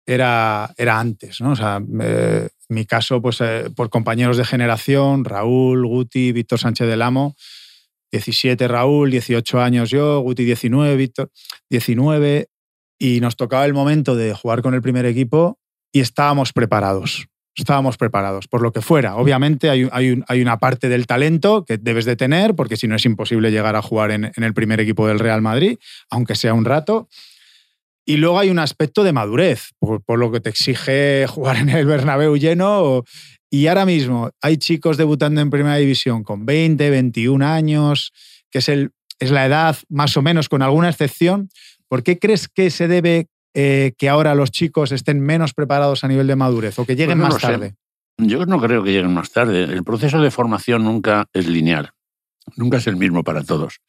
[0.05, 1.51] era, era antes, ¿no?
[1.51, 6.87] O sea, eh, mi caso, pues eh, por compañeros de generación, Raúl, Guti, Víctor Sánchez
[6.87, 7.35] del Amo,
[8.11, 11.31] 17 Raúl, 18 años yo, Guti 19, Víctor
[11.69, 12.47] 19,
[12.99, 15.59] y nos tocaba el momento de jugar con el primer equipo
[15.91, 17.27] y estábamos preparados.
[17.57, 19.15] Estábamos preparados, por lo que fuera.
[19.15, 22.95] Obviamente hay, hay hay una parte del talento que debes de tener, porque si no
[22.95, 25.79] es imposible llegar a jugar en, el primer equipo del Real Madrid,
[26.11, 27.09] aunque sea un rato.
[28.05, 31.85] Y luego hay un aspecto de madurez, por, lo que te exige jugar en el
[31.85, 33.03] Bernabéu lleno.
[33.49, 38.13] y ahora mismo hay chicos debutando en Primera División con 20, 21 años,
[38.51, 41.49] que es, el, es la edad más o menos, con alguna excepción.
[41.87, 43.27] ¿Por qué crees que se debe
[43.59, 47.17] eh, que ahora los chicos estén menos preparados a nivel de madurez o que lleguen
[47.17, 47.47] Pues no más sé.
[47.47, 47.75] tarde?
[48.19, 49.63] Yo no creo que lleguen más tarde.
[49.63, 51.89] El proceso de formación nunca es lineal.
[52.55, 53.79] Nunca es el mismo para todos.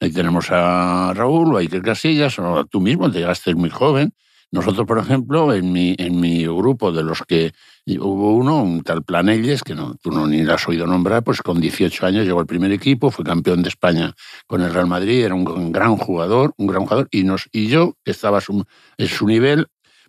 [0.00, 4.12] Ahí tenemos a Raúl o a Iker Casillas, o tú mismo, te llegaste muy joven.
[4.52, 7.52] Nosotros, por ejemplo, en mi, en mi grupo de los que
[7.98, 11.42] hubo uno, un tal Planelles, que no, tú no ni lo has oído nombrar, pues
[11.42, 14.14] con 18 años llegó al primer equipo, fue campeón de España
[14.46, 17.96] con el Real Madrid, era un gran jugador, un gran jugador, y, nos, y yo,
[18.04, 18.64] que estaba su,
[18.98, 19.66] en su nivel,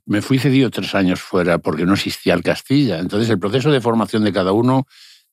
[0.07, 2.99] me fui cedido tres años fuera porque no existía el Castilla.
[2.99, 4.87] Entonces, el proceso de formación de cada uno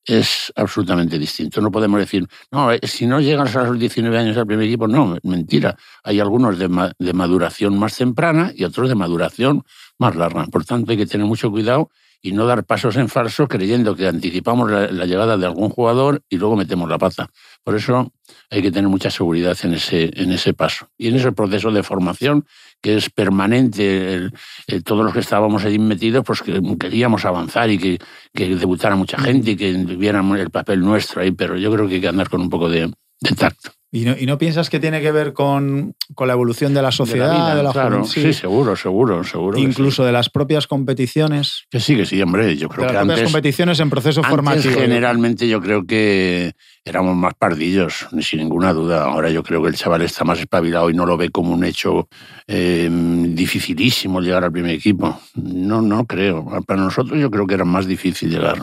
[0.06, 1.60] es absolutamente distinto.
[1.60, 4.86] No podemos decir, no, eh, si no llegas a los 19 años al primer equipo,
[4.88, 5.76] no, mentira.
[6.02, 9.64] Hay algunos de, ma- de maduración más temprana y otros de maduración
[9.98, 10.46] más larga.
[10.46, 11.90] Por tanto, hay que tener mucho cuidado
[12.24, 16.22] y no dar pasos en falso creyendo que anticipamos la, la llegada de algún jugador
[16.30, 17.28] y luego metemos la pata.
[17.62, 18.10] Por eso
[18.48, 20.88] hay que tener mucha seguridad en ese, en ese paso.
[20.96, 22.46] Y en ese proceso de formación,
[22.80, 24.32] que es permanente, el-
[24.68, 27.98] el- todos los que estábamos ahí metidos, pues que queríamos avanzar y que,
[28.32, 31.96] que debutara mucha gente y que viéramos el papel nuestro ahí, pero yo creo que
[31.96, 33.70] hay que andar con un poco de, de tacto.
[33.94, 36.90] ¿Y no, y no piensas que tiene que ver con, con la evolución de la
[36.90, 39.56] sociedad, de la, vida, claro, juventud, sí, seguro, seguro, seguro.
[39.56, 39.62] sí.
[39.62, 41.66] incluso de las propias competiciones?
[41.70, 42.56] Que sí, que sí, hombre.
[42.56, 44.80] Yo De creo las que propias antes, competiciones en proceso antes formativo.
[44.80, 46.54] generalmente yo creo que
[46.84, 49.04] éramos más pardillos, sin ninguna duda.
[49.04, 51.62] Ahora yo creo que el chaval está más espabilado y no lo ve como un
[51.62, 52.08] hecho
[52.48, 55.20] eh, dificilísimo llegar al primer equipo.
[55.36, 56.44] No, no creo.
[56.66, 58.60] Para nosotros yo creo que era más difícil llegar.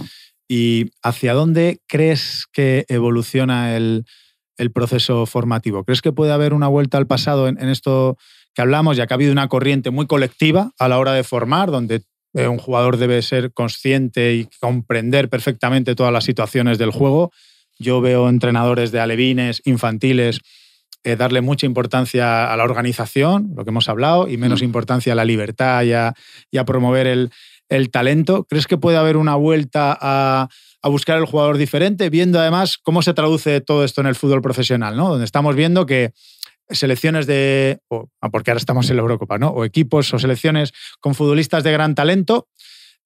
[0.49, 4.03] ¿Y hacia dónde crees que evoluciona el,
[4.61, 5.83] el proceso formativo?
[5.83, 8.17] ¿Crees que puede haber una vuelta al pasado en, en esto
[8.53, 11.71] que hablamos, ya que ha habido una corriente muy colectiva a la hora de formar,
[11.71, 17.31] donde eh, un jugador debe ser consciente y comprender perfectamente todas las situaciones del juego?
[17.79, 20.39] Yo veo entrenadores de alevines, infantiles,
[21.03, 24.65] eh, darle mucha importancia a la organización, lo que hemos hablado, y menos Mm.
[24.65, 26.13] importancia a la libertad y a,
[26.51, 27.31] y a promover el,
[27.71, 28.45] el talento.
[28.49, 30.49] ¿Crees que puede haber una vuelta a,
[30.83, 34.97] buscar el jugador diferente, viendo además cómo se traduce todo esto en el fútbol profesional,
[34.97, 35.09] ¿no?
[35.09, 36.11] Donde estamos viendo que
[36.69, 39.49] selecciones de, ah, porque ahora estamos en la Eurocopa, ¿no?
[39.49, 42.47] O equipos o selecciones con futbolistas de gran talento,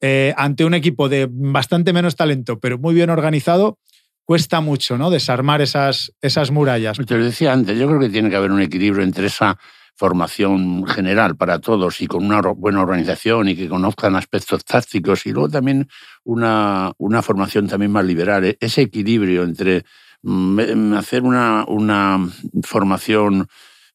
[0.01, 3.78] eh, ante un equipo de bastante menos talento, pero muy bien organizado,
[4.23, 5.10] cuesta mucho, ¿no?
[5.10, 6.97] Desarmar esas, esas murallas.
[7.06, 9.60] Te lo decía antes, yo creo que tiene que haber un equilibrio entre esa
[9.96, 15.32] formación general para todos y con una buena organización y que conozcan aspectos tácticos y
[15.32, 15.88] luego también
[16.24, 18.44] una, una formación también más liberal.
[18.46, 19.84] E- Ese equilibrio entre
[20.24, 22.20] mm, hacer una, una
[22.64, 23.48] formación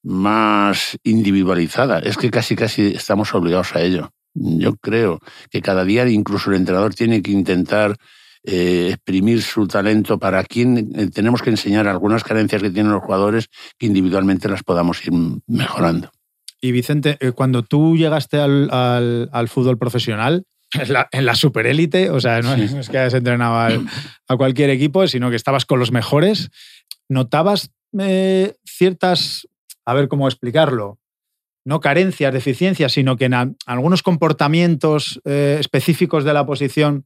[0.03, 4.13] más individualizada, es que casi casi estamos obligados a ello.
[4.35, 5.19] Yo creo
[5.51, 7.97] que cada día incluso el entrenador tiene que intentar
[8.45, 13.03] eh, exprimir su talento para quien eh, tenemos que enseñar algunas carencias que tienen los
[13.03, 13.49] jugadores
[13.79, 15.13] que individualmente las podamos ir
[15.47, 16.11] mejorando.
[16.61, 21.35] Y Vicente, eh, cuando tú llegaste al, al- al fútbol profesional, en la, en la
[21.35, 22.63] superélite, o sea, no, Sí.
[22.79, 23.87] es- que hayas entrenado al-
[24.29, 26.51] a cualquier equipo, sino que estabas con los mejores,
[27.09, 29.49] ¿notabas eh, ciertas,
[29.85, 30.99] a ver cómo explicarlo,
[31.65, 37.05] no carencias, deficiencias, sino que en a- algunos comportamientos eh, específicos de la posición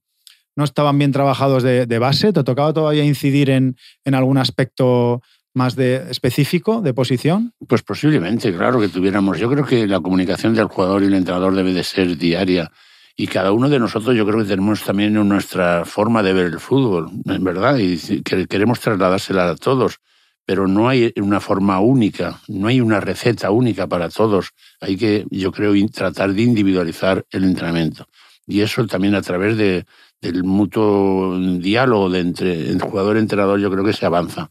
[0.57, 2.33] no estaban bien trabajados de, base?
[2.33, 5.23] ¿Te tocaba todavía incidir en, en algún aspecto
[5.55, 7.53] más de, específico de posición?
[7.67, 9.39] Pues posiblemente, claro que tuviéramos.
[9.39, 12.71] Yo creo que la comunicación del jugador y el entrenador debe de ser diaria.
[13.17, 16.59] Y cada uno de nosotros yo creo que tenemos también nuestra forma de ver el
[16.59, 20.01] fútbol, en verdad, y que queremos trasladársela a todos.
[20.45, 24.51] Pero no hay una forma única, no hay una receta única para todos.
[24.81, 28.09] Hay que, yo creo, tratar de individualizar el entrenamiento.
[28.47, 29.87] Y eso también a través de,
[30.33, 34.51] del mutuo diálogo de entre el jugador y entrenador yo creo que se avanza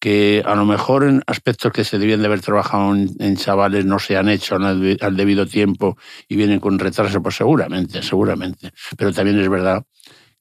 [0.00, 3.86] que a lo mejor en aspectos que se debían de haber trabajado en, en chavales
[3.86, 5.96] no se han hecho al, debi- al debido tiempo
[6.28, 8.72] y vienen con retraso, pues seguramente, seguramente.
[8.98, 9.82] Pero también es verdad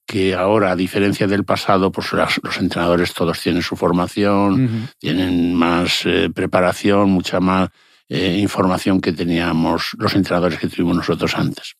[0.05, 6.01] que ahora, a diferencia del pasado, pues los entrenadores todos tienen su formación, tienen más
[6.05, 7.69] eh, preparación, mucha más
[8.09, 11.75] eh, información que teníamos los entrenadores que tuvimos nosotros antes.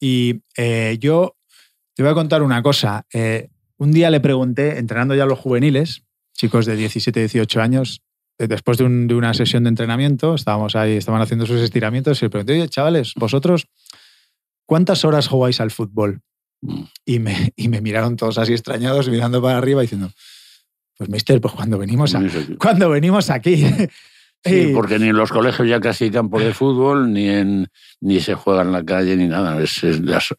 [0.00, 1.36] Y eh, yo
[1.94, 3.06] te voy a contar una cosa.
[3.12, 8.02] Eh, un día le pregunté, entrenando ya a los juveniles, chicos de 17, 18 años,
[8.38, 12.20] eh, después de, un- de una sesión de entrenamiento, estábamos ahí, estaban haciendo sus estiramientos,
[12.22, 13.66] y le pregunté, oye, chavales, vosotros,
[14.66, 16.20] ¿cuántas horas jugáis al fútbol?
[17.04, 20.10] Y me, y me miraron todos así extrañados, mirando para arriba, diciendo,
[20.96, 22.20] pues mister, pues cuando venimos, a-
[22.58, 23.64] cuando venimos aquí.
[24.44, 27.68] Sí, porque ni en los colegios ya casi hay campo de fútbol, ni, en,
[28.00, 29.60] ni se juega en la calle, ni nada.
[29.62, 29.82] Es,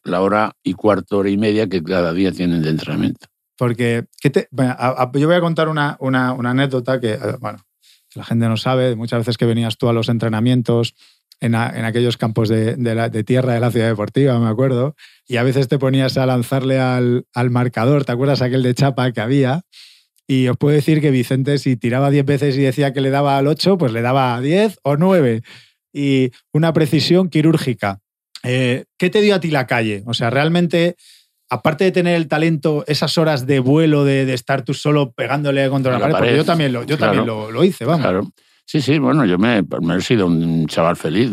[0.04, 3.26] la hora y cuarto, hora y media que cada día tienen de entrenamiento.
[3.56, 7.12] Porque ¿qué te- bueno, a- a- yo voy a contar una, una- una anécdota que,
[7.12, 7.58] eh, bueno,
[8.14, 8.94] la gente no sabe.
[8.94, 10.94] Muchas veces que venías tú a los entrenamientos
[11.40, 12.76] en, aquellos campos de,
[13.24, 14.94] tierra de la ciudad deportiva, me acuerdo.
[15.26, 19.10] Y a veces te ponías a lanzarle al, al marcador, ¿te acuerdas aquel de chapa
[19.12, 19.62] que había?
[20.26, 23.36] Y os puedo decir que Vicente, si tiraba 10 veces y decía que le daba
[23.36, 25.42] al 8, pues le daba 10 o 9.
[25.92, 28.00] Y una precisión quirúrgica.
[28.42, 30.02] Eh, ¿Qué te dio a ti la calle?
[30.06, 30.96] O sea, realmente,
[31.50, 35.92] aparte de tener el talento, esas horas de vuelo, de, estar tú solo pegándole contra
[35.92, 38.02] la, pared, porque yo también lo, yo también lo, hice, vamos.
[38.02, 38.30] Claro.
[38.66, 41.30] Sí, sí, bueno, yo me, he sido un chaval feliz.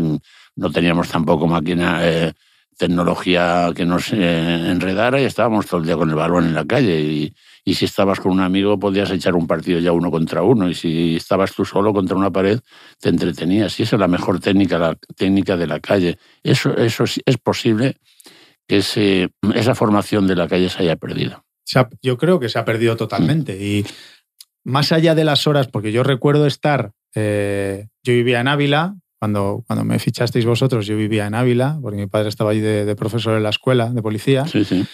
[0.56, 2.34] No teníamos tampoco máquina, eh,
[2.78, 6.66] tecnología que nos eh, enredara y estábamos todo el día con el balón en la
[6.66, 7.00] calle.
[7.00, 10.70] Y, y si estabas con un amigo podías echar un partido ya uno contra uno
[10.70, 12.60] y si estabas tú solo contra una pared
[13.00, 16.18] te entretenías y esa es la mejor técnica, la técnica de la calle.
[16.44, 17.98] Eso, eso es posible
[18.68, 21.44] que esa formación de la calle se haya perdido.
[22.02, 23.86] yo creo que se ha perdido totalmente y
[24.64, 29.64] más allá de las horas, porque yo recuerdo estar, eh, yo vivía en Ávila, cuando,
[29.68, 32.96] cuando me fichasteis vosotros, yo vivía en Ávila, porque mi padre estaba allí de, de
[32.96, 34.46] profesor en la escuela de policía.
[34.46, 34.86] Sí, sí.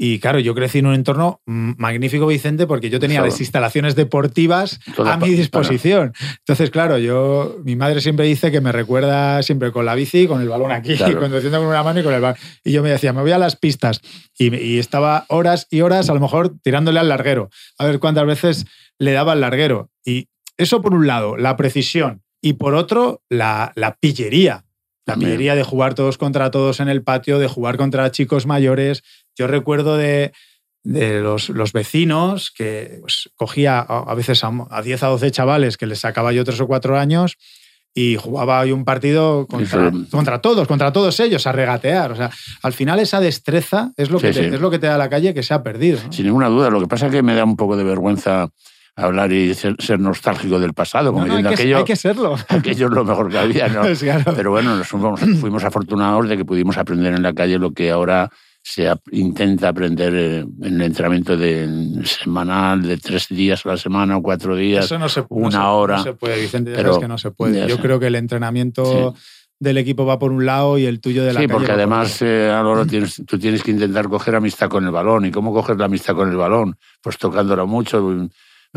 [0.00, 4.78] Y claro, yo crecí en un entorno magnífico, Vicente, porque yo tenía las instalaciones deportivas
[4.96, 6.12] a mi disposición.
[6.38, 10.40] Entonces, claro, yo, mi madre siempre dice que me recuerda siempre con la bici, con
[10.40, 12.38] el balón aquí, conduciendo con una mano y con el balón.
[12.62, 14.00] Y yo me decía, me voy a las pistas.
[14.38, 18.24] Y, y, estaba horas y horas, a lo mejor, tirándole al larguero, a ver cuántas
[18.24, 18.66] veces
[19.00, 19.90] le daba al larguero.
[20.04, 22.22] Y eso por un lado, la precisión.
[22.40, 24.64] Y por otro, la, la pillería.
[25.06, 29.02] La pillería de jugar todos contra todos en el patio, de jugar contra chicos mayores,
[29.38, 30.32] yo recuerdo de,
[30.84, 36.32] los, vecinos que pues, cogía a, veces a, 10 a 12 chavales que les sacaba
[36.32, 37.36] yo tres o cuatro años
[37.94, 42.12] y jugaba hoy un partido contra, contra, todos, contra todos ellos, a regatear.
[42.12, 42.30] O sea,
[42.62, 45.34] al final esa destreza es lo que, te, Es lo que te da la calle
[45.34, 45.98] que se ha perdido.
[46.10, 46.70] Sin ninguna duda.
[46.70, 48.50] Lo que pasa es que me da un poco de vergüenza
[48.94, 52.36] hablar y ser, nostálgico del pasado, como hay aquello, que, hay que serlo.
[52.48, 53.82] Aquello es lo mejor que había, ¿no?
[54.36, 57.90] Pero bueno, nos fuimos, fuimos afortunados de que pudimos aprender en la calle lo que
[57.90, 58.30] ahora
[58.70, 64.18] se intenta aprender eh, en el entrenamiento de semanal, de tres días a la semana
[64.18, 65.96] o cuatro días, Eso no se, una hora.
[65.96, 67.66] No se puede, Vicente, pero, que no se puede.
[67.66, 69.14] Yo creo que el entrenamiento
[69.58, 72.50] del equipo va por un lado y el tuyo de la Sí, porque además eh,
[72.50, 75.24] ahora tienes, tú tienes que intentar coger amistad con el balón.
[75.24, 76.76] ¿Y cómo coger la amistad con el balón?
[77.00, 78.28] Pues tocándola mucho,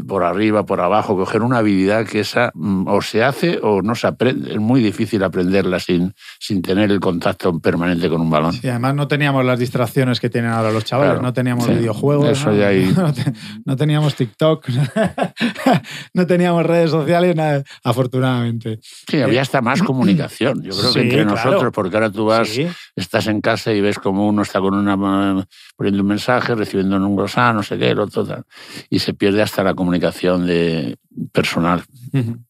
[0.08, 3.96] por arriba, por abajo, coger una habilidad que esa mm, o se hace o no
[3.96, 4.52] se aprende.
[4.52, 8.54] Es muy difícil aprenderla sin, sin tener el contacto permanente con un balón.
[8.54, 12.46] Sí, además no teníamos las distracciones que tienen ahora los chavales, no teníamos videojuegos,
[13.66, 13.76] ¿no?
[13.76, 14.70] teníamos TikTok,
[16.14, 18.80] no teníamos redes sociales, nada, afortunadamente.
[18.82, 22.50] Sí, había hasta más comunicación, yo creo que entre nosotros, porque ahora tú vas,
[22.96, 25.46] estás en casa y ves como uno está con una
[25.82, 28.46] poniendo un mensaje, recibiendo un WhatsApp, no sé qué, lo otro,
[28.88, 31.00] y se pierde hasta la comunicación de
[31.32, 31.84] personal.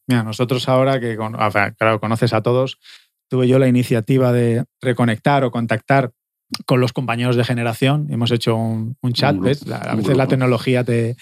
[0.06, 1.16] Mira, nosotros ahora que,
[1.78, 2.76] claro, conoces a todos,
[3.30, 6.12] tuve yo la iniciativa de reconectar o contactar
[6.66, 8.06] con los compañeros de generación.
[8.10, 9.64] Hemos hecho un, chat, ¿ves?
[9.66, 11.16] A veces la tecnología te,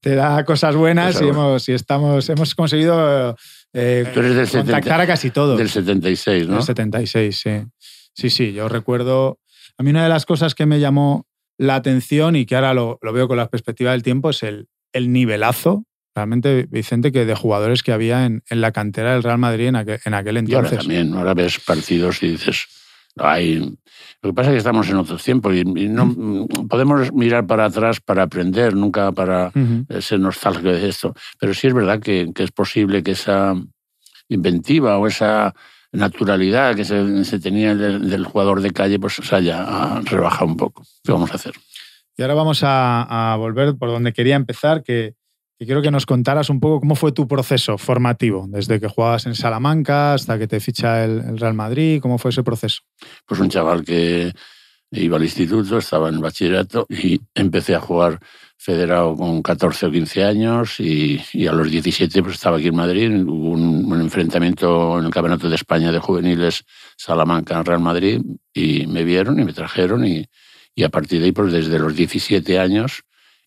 [0.00, 3.34] te, da cosas buenas y, hemos, y estamos, hemos conseguido
[3.72, 5.58] eh, contactar a casi todos.
[5.58, 6.54] Del 76, ¿no?
[6.54, 7.50] Del 76, sí.
[8.14, 9.40] Sí, sí, yo recuerdo...
[9.76, 11.26] A mí una de las cosas que me llamó
[11.58, 14.68] la atención y que ahora lo, lo veo con la perspectiva del tiempo es el,
[14.92, 19.38] el nivelazo realmente, Vicente, que de jugadores que había en, en la cantera del Real
[19.38, 20.72] Madrid en aquel, en aquel entonces.
[20.72, 22.66] Y ahora también, ahora ves partidos y dices,
[23.16, 23.78] hay...
[24.20, 26.68] Lo que pasa es que estamos en otros tiempos y, no mm.
[26.68, 29.52] podemos mirar para atrás para aprender, nunca para
[30.00, 31.14] ser nostálgico de esto.
[31.38, 33.54] Pero sí es verdad que, que, es posible que esa
[34.28, 35.54] inventiva o esa
[35.92, 40.56] naturalidad que se, se tenía del, del, jugador de calle pues se haya rebajado un
[40.56, 40.84] poco.
[41.02, 41.54] ¿Qué vamos a hacer?
[42.18, 45.14] Y ahora vamos a, volver por donde quería empezar, que,
[45.56, 49.36] quiero que nos contaras un poco cómo fue tu proceso formativo, desde que jugabas en
[49.36, 52.82] Salamanca hasta que te ficha el, Real Madrid, ¿cómo fue ese proceso?
[53.24, 54.32] Pues un chaval que
[54.90, 58.18] iba al instituto, estaba en el bachillerato y empecé a jugar
[58.58, 63.10] federado con 14 o 15 años y, a los 17 pues estaba aquí en Madrid.
[63.24, 66.64] Hubo un, enfrentamiento en el Campeonato de España de Juveniles
[66.96, 68.20] Salamanca-Real Madrid
[68.52, 70.26] y me vieron y me trajeron y,
[70.74, 73.04] y a partir de ahí, pues desde los 17 años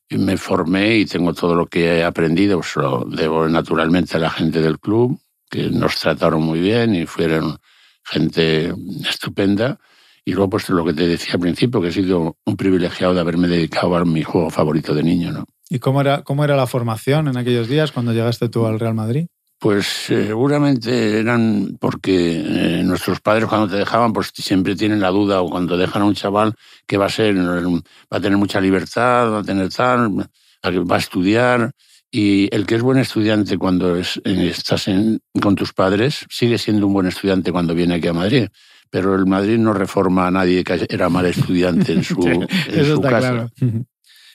[0.10, 4.30] me formé y tengo todo lo que he aprendido, pues lo debo naturalmente a la
[4.30, 5.20] gente del club,
[5.50, 7.58] que nos trataron muy bien y fueron
[8.04, 8.74] gente
[9.08, 9.80] estupenda.
[10.26, 13.22] Y luego, pues lo que te decía al principio, que he sido un privilegiado de
[13.22, 15.32] haberme dedicado a mi juego favorito de niño.
[15.32, 15.46] ¿no?
[15.70, 18.94] ¿Y cómo era, cómo era la formación en aquellos días cuando llegaste tú al Real
[18.94, 19.26] Madrid?
[19.58, 22.40] Pues seguramente eran porque
[22.80, 26.06] eh, nuestros padres cuando te dejaban, pues siempre tienen la duda, o cuando dejan a
[26.06, 26.56] un chaval
[26.88, 31.00] que va a ser, va a tener mucha libertad, va a tener tal, va a
[31.00, 31.72] estudiar,
[32.14, 36.58] Y el que es buen estudiante cuando es, eh, estás en- con tus padres sigue
[36.58, 38.48] siendo un buen estudiante cuando viene aquí a Madrid.
[38.92, 42.44] Pero el Madrid no reforma a nadie que era mal estudiante en su, Sí, en
[42.80, 43.32] Eso su está casa.
[43.32, 43.50] claro.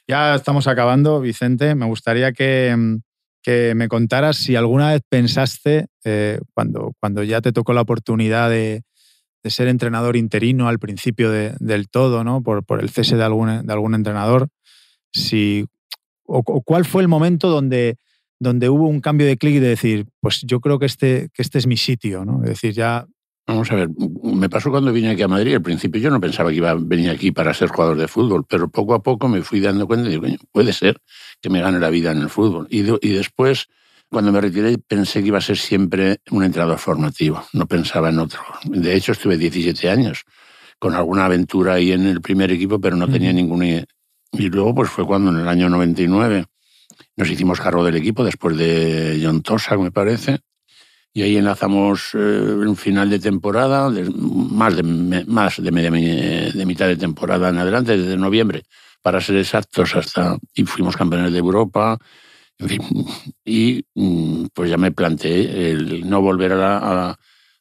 [0.08, 1.74] Ya estamos acabando, Vicente.
[1.74, 2.96] Me gustaría que, mm,
[3.42, 8.48] que me contaras si alguna vez pensaste, eh, cuando, cuando ya te tocó la oportunidad
[8.48, 8.82] de,
[9.42, 12.40] de ser entrenador interino al principio de- del todo, ¿no?
[12.40, 14.46] por, por el cese de algún, de algún entrenador,
[15.12, 15.66] si,
[16.24, 17.96] o, o cuál fue el momento donde,
[18.38, 21.42] donde hubo un cambio de clic y de decir, pues yo creo que este, que
[21.42, 22.44] este es mi sitio, ¿no?
[22.44, 23.06] Es decir, ya
[23.46, 23.88] Vamos a ver,
[24.24, 25.54] me pasó cuando vine aquí a Madrid.
[25.54, 28.44] Al principio yo no pensaba que iba a venir aquí para ser jugador de fútbol,
[28.48, 31.00] pero poco a poco me fui dando cuenta y digo, "Coño, puede ser
[31.40, 32.66] que me gane la vida en el fútbol.
[32.70, 33.68] Y, do- y después,
[34.10, 37.44] cuando me retiré, pensé que iba a ser siempre un entrenador formativo.
[37.52, 38.40] No pensaba en otro.
[38.64, 40.24] De hecho, estuve 17 años
[40.80, 43.36] con alguna aventura ahí en el primer equipo, pero no tenía Ujú.
[43.36, 43.84] ninguna...
[44.32, 46.46] Y luego pues fue cuando en el año 99
[47.16, 50.40] nos hicimos cargo del equipo después de John Tosak, me parece.
[51.16, 54.82] Y ahí enlazamos eh, un final de temporada, más, de,
[55.26, 58.64] más de, media, de mitad de temporada en adelante, desde noviembre,
[59.00, 60.36] para ser exactos, hasta.
[60.52, 61.96] Y fuimos campeones de Europa.
[62.58, 62.82] En fin,
[63.46, 67.18] y mm, pues ya me planteé el no volver a la- a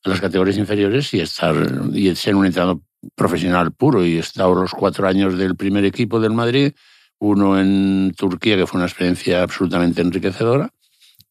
[0.09, 1.55] las categorías inferiores y estar
[1.93, 2.81] y ser un entrenador
[3.15, 4.05] profesional puro.
[4.05, 6.73] Y he estado los cuatro años del primer equipo del Madrid,
[7.19, 10.71] uno en Turquía, que fue una experiencia absolutamente enriquecedora,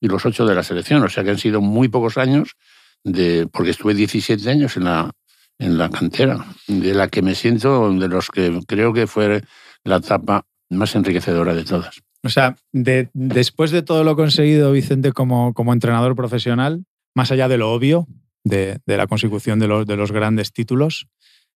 [0.05, 1.03] y los ocho de la selección.
[1.03, 2.57] O sea que han sido muy pocos años,
[3.03, 5.11] de, porque estuve 17 años en la,
[5.59, 9.43] en la cantera, de la que me siento, de los que creo que fue
[9.85, 12.01] la etapa más enriquecedora de todas.
[12.23, 16.85] O sea, de- después de todo lo conseguido, Vicente, como, como entrenador profesional,
[17.15, 18.07] más allá de lo obvio,
[18.45, 21.07] de, de la consecución de los, de los grandes títulos,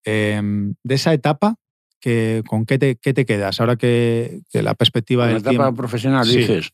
[0.05, 0.41] eh,
[0.83, 1.57] de esa etapa,
[2.01, 3.61] que, ¿con qué te, qué te quedas?
[3.61, 5.75] Ahora que, que la perspectiva la del etapa tiempo...
[5.75, 6.37] profesional, Sí.
[6.39, 6.71] dices,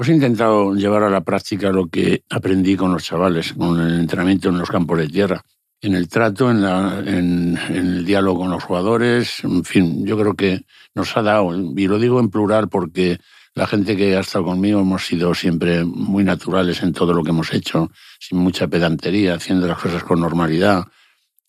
[0.00, 4.00] pues he intentado llevar a la práctica lo que aprendí con los chavales, con el
[4.00, 5.42] entrenamiento en los campos de tierra,
[5.82, 10.16] en el trato, en, la- en- en el diálogo con los jugadores, en fin, yo
[10.18, 10.62] creo que
[10.94, 13.18] nos ha dado, y lo digo en plural porque
[13.54, 17.28] la gente que ha estado conmigo hemos sido siempre muy naturales en todo lo que
[17.28, 20.86] hemos hecho, sin mucha pedantería, haciendo las cosas con normalidad,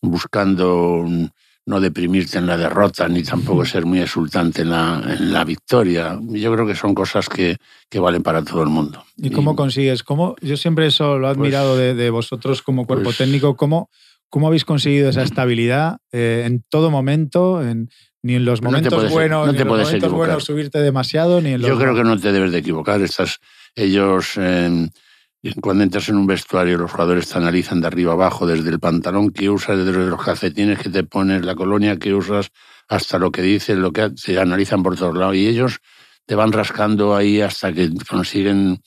[0.02, 1.06] buscando
[1.66, 6.18] no deprimirte en la derrota ni tampoco ser muy exultante en la, en la victoria.
[6.22, 7.58] Yo creo que son cosas que,
[7.90, 9.04] que valen para todo el mundo.
[9.18, 10.04] ¿Y cómo consigues?
[10.04, 13.56] ¿Cómo, yo siempre eso lo he admirado de, de vosotros como cuerpo pues- técnico.
[13.56, 13.90] ¿Cómo,
[14.30, 17.62] ¿Cómo habéis conseguido esa estabilidad eh, en todo momento?
[17.62, 17.90] En,
[18.24, 21.42] ni en los No momentos puedes- buenos, no ni en los momentos buenos subirte demasiado,
[21.42, 23.02] ni en los Yo creo que no te debes de equivocar.
[23.02, 23.38] Estás,
[23.76, 24.90] ellos, eh,
[25.62, 29.32] cuando entras en un vestuario, los jugadores te analizan de arriba abajo, desde el pantalón
[29.32, 32.52] que usas, desde los calcetines que te pones, la colonia que usas,
[32.88, 35.36] hasta lo que dices, lo que te analizan por todos lados.
[35.36, 35.80] Y ellos
[36.26, 38.82] te van rascando ahí hasta que consiguen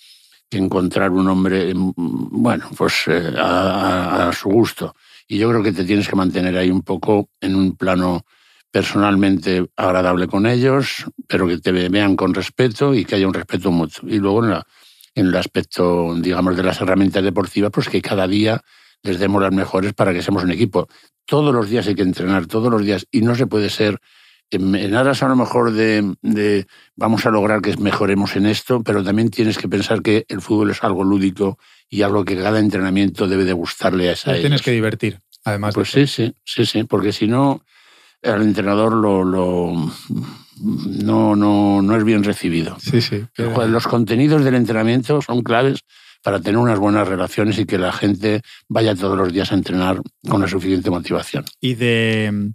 [0.50, 4.94] encontrar un hombre, mm, bueno, pues eh, a su gusto.
[5.26, 8.24] Y yo creo que te tienes que mantener ahí un poco en un plano
[8.70, 13.70] personalmente agradable con ellos, pero que te vean con respeto y que haya un respeto
[13.70, 14.08] mutuo.
[14.08, 14.66] Y luego en, la-
[15.14, 18.62] en el aspecto, digamos, de las herramientas deportivas, pues que cada día
[19.02, 20.88] les demos las mejores para que seamos un equipo.
[21.26, 23.98] Todos los días hay que entrenar, todos los días, y no se puede ser
[24.50, 29.02] en, aras a lo mejor de, de vamos a lograr que mejoremos en esto, pero
[29.02, 31.58] también tienes que pensar que el fútbol es algo lúdico
[31.88, 35.74] y algo que cada entrenamiento debe de gustarle a esa tienes que divertir, además.
[35.74, 37.62] de pues sí, sí, sí, sí, porque si no,
[38.22, 39.90] al entrenador lo, lo-
[40.60, 42.76] no, no, no es bien recibido.
[42.80, 43.24] Sí, sí.
[43.36, 45.80] Joder, Los contenidos del entrenamiento son claves
[46.22, 50.00] para tener unas buenas relaciones y que la gente vaya todos los días a entrenar
[50.28, 51.44] con la suficiente motivación.
[51.60, 52.52] Y de,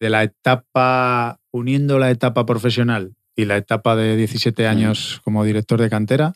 [0.00, 5.80] de la etapa, uniendo la etapa profesional y la etapa de 17 años como director
[5.80, 6.34] de cantera,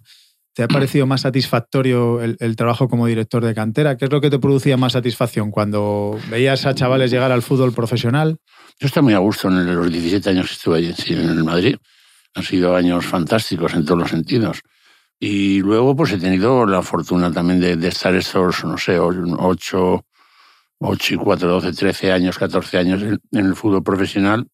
[0.58, 3.96] ¿te ha parecido más satisfactorio el, el trabajo como director de cantera?
[3.96, 7.72] ¿Qué es lo que te producía más satisfacción cuando veías a chavales llegar al fútbol
[7.72, 8.38] profesional?
[8.80, 11.76] Yo estoy muy a gusto en los 17 años que estuve allí en el Madrid.
[12.34, 14.62] Han sido años fantásticos en todos los sentidos.
[15.20, 20.04] Y luego pues he tenido la fortuna también de, de estar estos, no sé, 8,
[20.80, 24.48] 8 y 4, 12, 13 años, 14 años en, en el fútbol profesional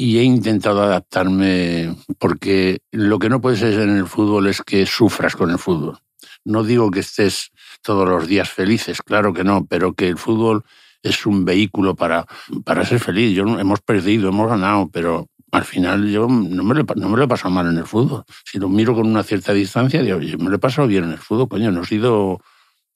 [0.00, 4.86] y he intentado adaptarme porque lo que no puede ser en el fútbol es que
[4.86, 5.98] sufras con el fútbol.
[6.44, 7.50] No digo que estés
[7.82, 10.64] todos los días felices, claro que no, pero que el fútbol
[11.02, 12.26] es un vehículo para,
[12.64, 13.34] para ser feliz.
[13.34, 17.28] Yo, hemos perdido, hemos ganado, pero al final yo no me, lo, no me he
[17.28, 18.24] pasado mal en el fútbol.
[18.44, 21.12] Si lo miro con una cierta distancia, digo, yo me lo he pasado bien en
[21.12, 22.40] el fútbol, coño, no ha sido,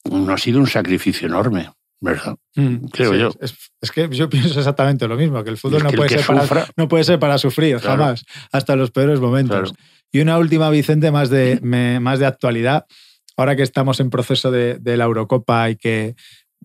[0.08, 1.68] no ha sido un sacrificio enorme,
[2.02, 2.36] ¿verdad?
[2.92, 3.30] Creo Sí, yo.
[3.40, 6.08] Es, es que yo pienso exactamente lo mismo, que el fútbol no que el puede,
[6.16, 8.02] que ser para, no puede ser para sufrir, Claro.
[8.02, 9.70] jamás, hasta los peores momentos.
[9.72, 9.86] Claro.
[10.12, 12.84] Y una última, Vicente, más de, me- más de actualidad.
[13.38, 16.14] Ahora que estamos en proceso de, de la Eurocopa y que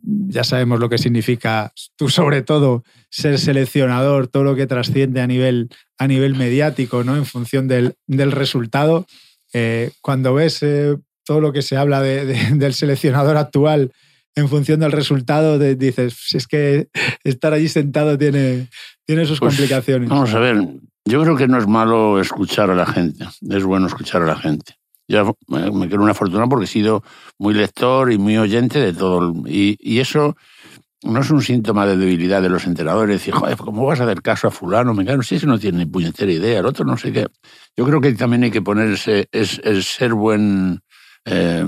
[0.02, 5.28] ya sabemos lo que significa, tú sobre todo, ser seleccionador, todo lo que trasciende a
[5.28, 7.16] nivel, a nivel mediático, ¿no?
[7.16, 9.06] En función del, del resultado.
[9.54, 13.92] Eh, cuando ves eh, todo lo que se habla de- de- del seleccionador actual
[14.38, 16.88] en función del resultado, te dices, si es que
[17.24, 18.70] estar allí sentado tiene,
[19.06, 20.10] tiene sus Pues, complicaciones.
[20.10, 20.64] Vamos a ver,
[21.06, 24.36] yo creo que no es malo escuchar a la gente, es bueno escuchar a la
[24.36, 24.76] gente.
[25.08, 27.02] Yo me creo una fortuna porque he sido
[27.40, 29.34] muy lector y muy oyente de todo.
[29.48, 30.36] y eso
[31.04, 33.18] no es un síntoma de debilidad de los entrenadores.
[33.18, 34.94] Decir, joder, ¿cómo vas a hacer caso a fulano?
[34.94, 37.28] Me no si ese no tiene ni puñetera idea, el otro no sé qué.
[37.76, 40.82] Yo creo que también hay que ponerse, es, es ser buen,
[41.26, 41.66] eh,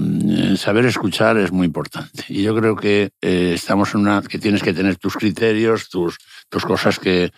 [0.58, 2.24] saber escuchar es muy importante.
[2.30, 6.18] Y yo creo que eh, estamos en una, que tienes que tener tus criterios, tus,
[6.50, 7.32] tus cosas que,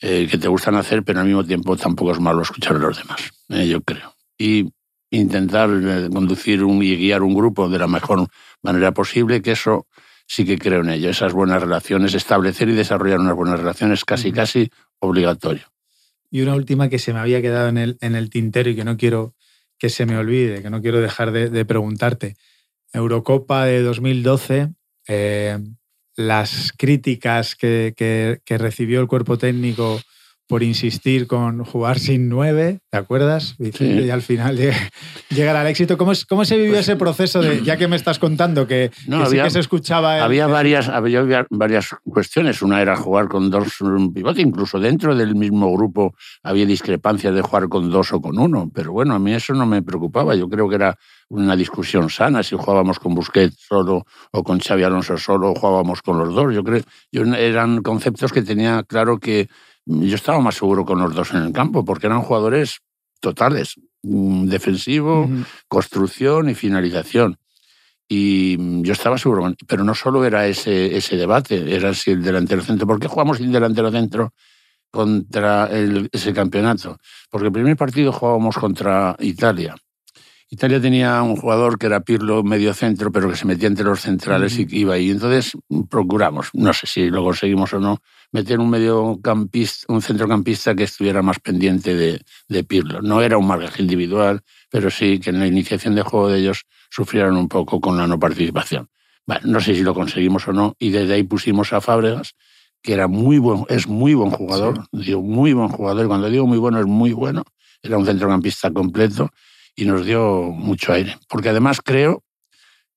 [0.00, 2.98] eh, que te gustan hacer, pero al mismo tiempo tampoco es malo escuchar a los
[2.98, 3.30] demás,
[3.66, 4.14] yo creo.
[4.36, 4.72] Y
[5.10, 5.70] intentar
[6.12, 8.26] conducir un, y guiar un grupo de la mejor
[8.62, 9.86] manera posible, que eso
[10.26, 14.30] sí que creo en ello, esas buenas relaciones, establecer y desarrollar unas buenas relaciones casi,
[14.30, 15.66] casi obligatorio.
[16.30, 18.84] Y una última que se me había quedado en el, en el tintero y que
[18.84, 19.34] no quiero
[19.78, 22.36] que se me olvide, que no quiero dejar de, preguntarte.
[22.92, 24.70] Eurocopa de 2012,
[25.06, 25.58] eh,
[26.16, 27.92] las críticas que-
[28.44, 30.00] que recibió el cuerpo técnico
[30.48, 33.54] por insistir con jugar sin nueve, ¿te acuerdas?
[33.58, 34.00] Vicente?
[34.00, 34.06] Sí.
[34.06, 34.90] Y al final lleg-
[35.28, 35.98] llegar al éxito.
[35.98, 39.08] ¿Cómo, es- cómo se vivió ese proceso de, ya que me estás contando, que, Pues
[39.08, 42.62] No, que sí había- que se escuchaba el- Había varias, había varias cuestiones.
[42.62, 43.68] Una era jugar con dos
[44.14, 48.70] pivotes, incluso dentro del mismo grupo había discrepancias de jugar con dos o con uno.
[48.74, 50.34] Pero bueno, a mí eso no me preocupaba.
[50.34, 50.96] Yo creo que era
[51.28, 56.00] una discusión sana si jugábamos con Busquets solo o con Xavi Alonso solo o jugábamos
[56.00, 56.54] con los dos.
[56.54, 56.80] Yo creo
[57.12, 59.48] yo eran conceptos que tenía claro que
[59.88, 62.80] yo estaba más seguro con los dos en el campo porque eran jugadores
[63.20, 65.44] totales, mm, defensivo, Ujú.
[65.66, 67.38] construcción y finalización.
[68.08, 72.22] Y mm, yo estaba seguro, pero no solo era ese, ese debate, era si el
[72.22, 72.86] delantero centro.
[72.86, 74.32] ¿Por qué jugamos sin delantero centro
[74.90, 76.98] contra el- ese campeonato?
[77.30, 79.74] Porque el primer partido jugábamos contra Italia.
[80.50, 84.00] Italia tenía un jugador que era Pirlo medio centro, pero que se metía entre los
[84.00, 85.10] centrales y que iba ahí.
[85.10, 85.52] Entonces
[85.90, 87.98] procuramos, no sé si lo conseguimos o no,
[88.32, 93.00] meter un mediocampista, un centrocampista que estuviera más pendiente de, de Pirlo.
[93.02, 96.64] No era un marcaje individual, pero sí que en la iniciación de juego de ellos
[96.90, 98.88] sufrieron un poco con la no participación.
[99.26, 102.34] Bueno, no sé si lo conseguimos o no, y desde ahí pusimos a Fábregas,
[102.82, 106.46] que era muy buen, es muy buen jugador, digo, muy buen jugador, y cuando digo
[106.46, 107.44] muy bueno es muy bueno,
[107.82, 109.30] era un centrocampista completo
[109.76, 111.16] y nos dio mucho aire.
[111.28, 112.24] Porque además creo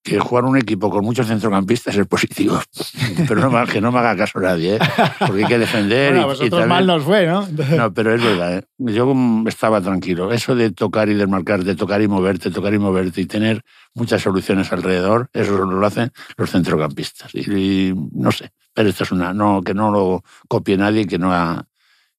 [0.03, 2.59] que jugar un equipo con muchos centrocampistas es positivo.
[3.27, 4.79] Pero no, que no me haga caso nadie, ¿eh?
[5.19, 6.13] porque hay que defender.
[6.13, 7.47] Bueno, y- y vosotros también- mal nos fue, ¿no?
[7.77, 8.57] no, pero es verdad.
[8.57, 8.63] ¿eh?
[8.79, 9.13] Yo
[9.47, 10.31] estaba tranquilo.
[10.31, 13.61] Eso de tocar y desmarcar, de tocar y moverte, tocar y moverte y tener
[13.93, 17.33] muchas soluciones alrededor, eso lo hacen los centrocampistas.
[17.35, 17.41] Y,
[17.89, 19.33] y no sé, pero esto es una.
[19.33, 21.31] No, que no lo copie nadie, que no.
[21.31, 21.63] ha-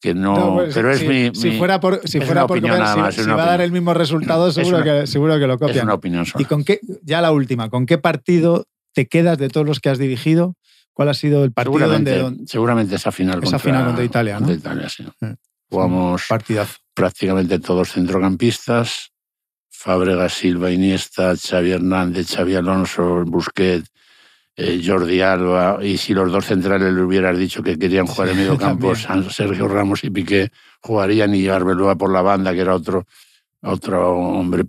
[0.03, 2.47] que no, No, pues, pero es si, mi, si mi- fuera por, si es fuera
[2.47, 4.85] por comer, si- más, si, es va a dar el mismo resultado, Es seguro, una-
[5.01, 5.85] que, seguro que lo es copian.
[5.87, 6.43] una opinión sola.
[6.43, 9.89] ¿Y con qué, ya la última, con qué partido te quedas de todos los que
[9.91, 10.57] has dirigido?
[10.93, 14.35] ¿Cuál ha sido el partido seguramente, donde, seguramente esa final Esa contra, final contra Italia,
[14.35, 14.47] ¿no?
[14.47, 15.07] contra Italia, sí.
[15.23, 15.37] Eh.
[15.71, 16.75] Jugamos partidazo?
[16.93, 19.11] prácticamente todos centrocampistas.
[19.71, 23.91] Fábregas, Silva, Iniesta, Xavi Hernández, Xavi Alonso, Busquets,
[24.57, 25.79] eh, Jordi Alba.
[25.83, 29.69] Y si los dos centrales le hubieras dicho que querían jugar en medio campo, Sergio
[29.69, 30.51] Ramos y Piqué
[30.81, 33.07] jugarían y Arbeloa por la banda, que era otro,
[33.63, 34.65] otro hombre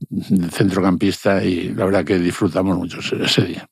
[0.51, 1.43] centrocampista.
[1.43, 3.67] Y la verdad que disfrutamos mucho ese, ese día.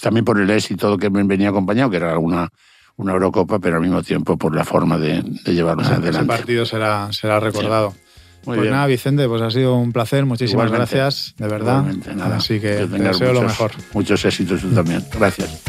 [0.00, 2.48] También por el éxito que me venía acompañado, que era una,
[2.96, 6.26] una Eurocopa, pero al mismo tiempo por la forma de, de llevarnos Ese adelante.
[6.26, 7.94] partido será, será recordado.
[8.44, 8.72] Muy pues bien.
[8.72, 10.26] nada, Vicente, pues ha sido un placer.
[10.26, 10.96] Muchísimas Igualmente.
[10.96, 11.84] gracias, de verdad.
[12.14, 12.36] Nada.
[12.36, 13.70] Así que, te tengas deseo lo mejor.
[13.92, 15.04] Muchos éxitos tú también.
[15.12, 15.62] Gracias.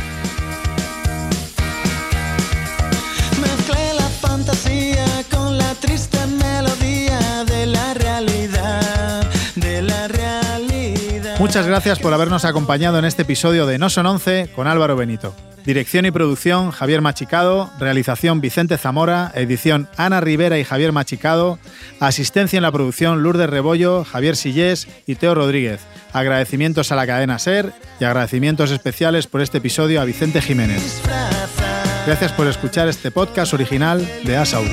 [11.53, 15.35] Muchas gracias por habernos acompañado en este episodio de No Son 11 con Álvaro Benito.
[15.63, 21.59] Dirección y producción Javier Machicado, realización Vicente Zamora, edición Ana Rivera y Javier Machicado,
[21.99, 25.81] asistencia en la producción Lourdes Rebollo, Javier Sillés y Teo Rodríguez.
[26.11, 31.03] Agradecimientos a la cadena SER y agradecimientos especiales por este episodio a Vicente Jiménez.
[32.07, 34.71] Gracias por escuchar este podcast original de As Audio.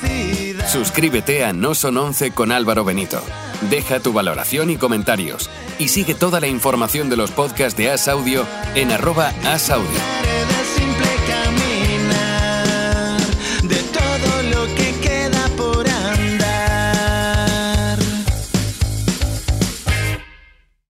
[0.00, 0.68] felicidad.
[0.68, 3.22] Suscríbete a No Son 11 con Álvaro Benito.
[3.62, 5.50] Deja tu valoración y comentarios.
[5.78, 10.65] Y sigue toda la información de los podcasts de As Audio en arroba As Audio.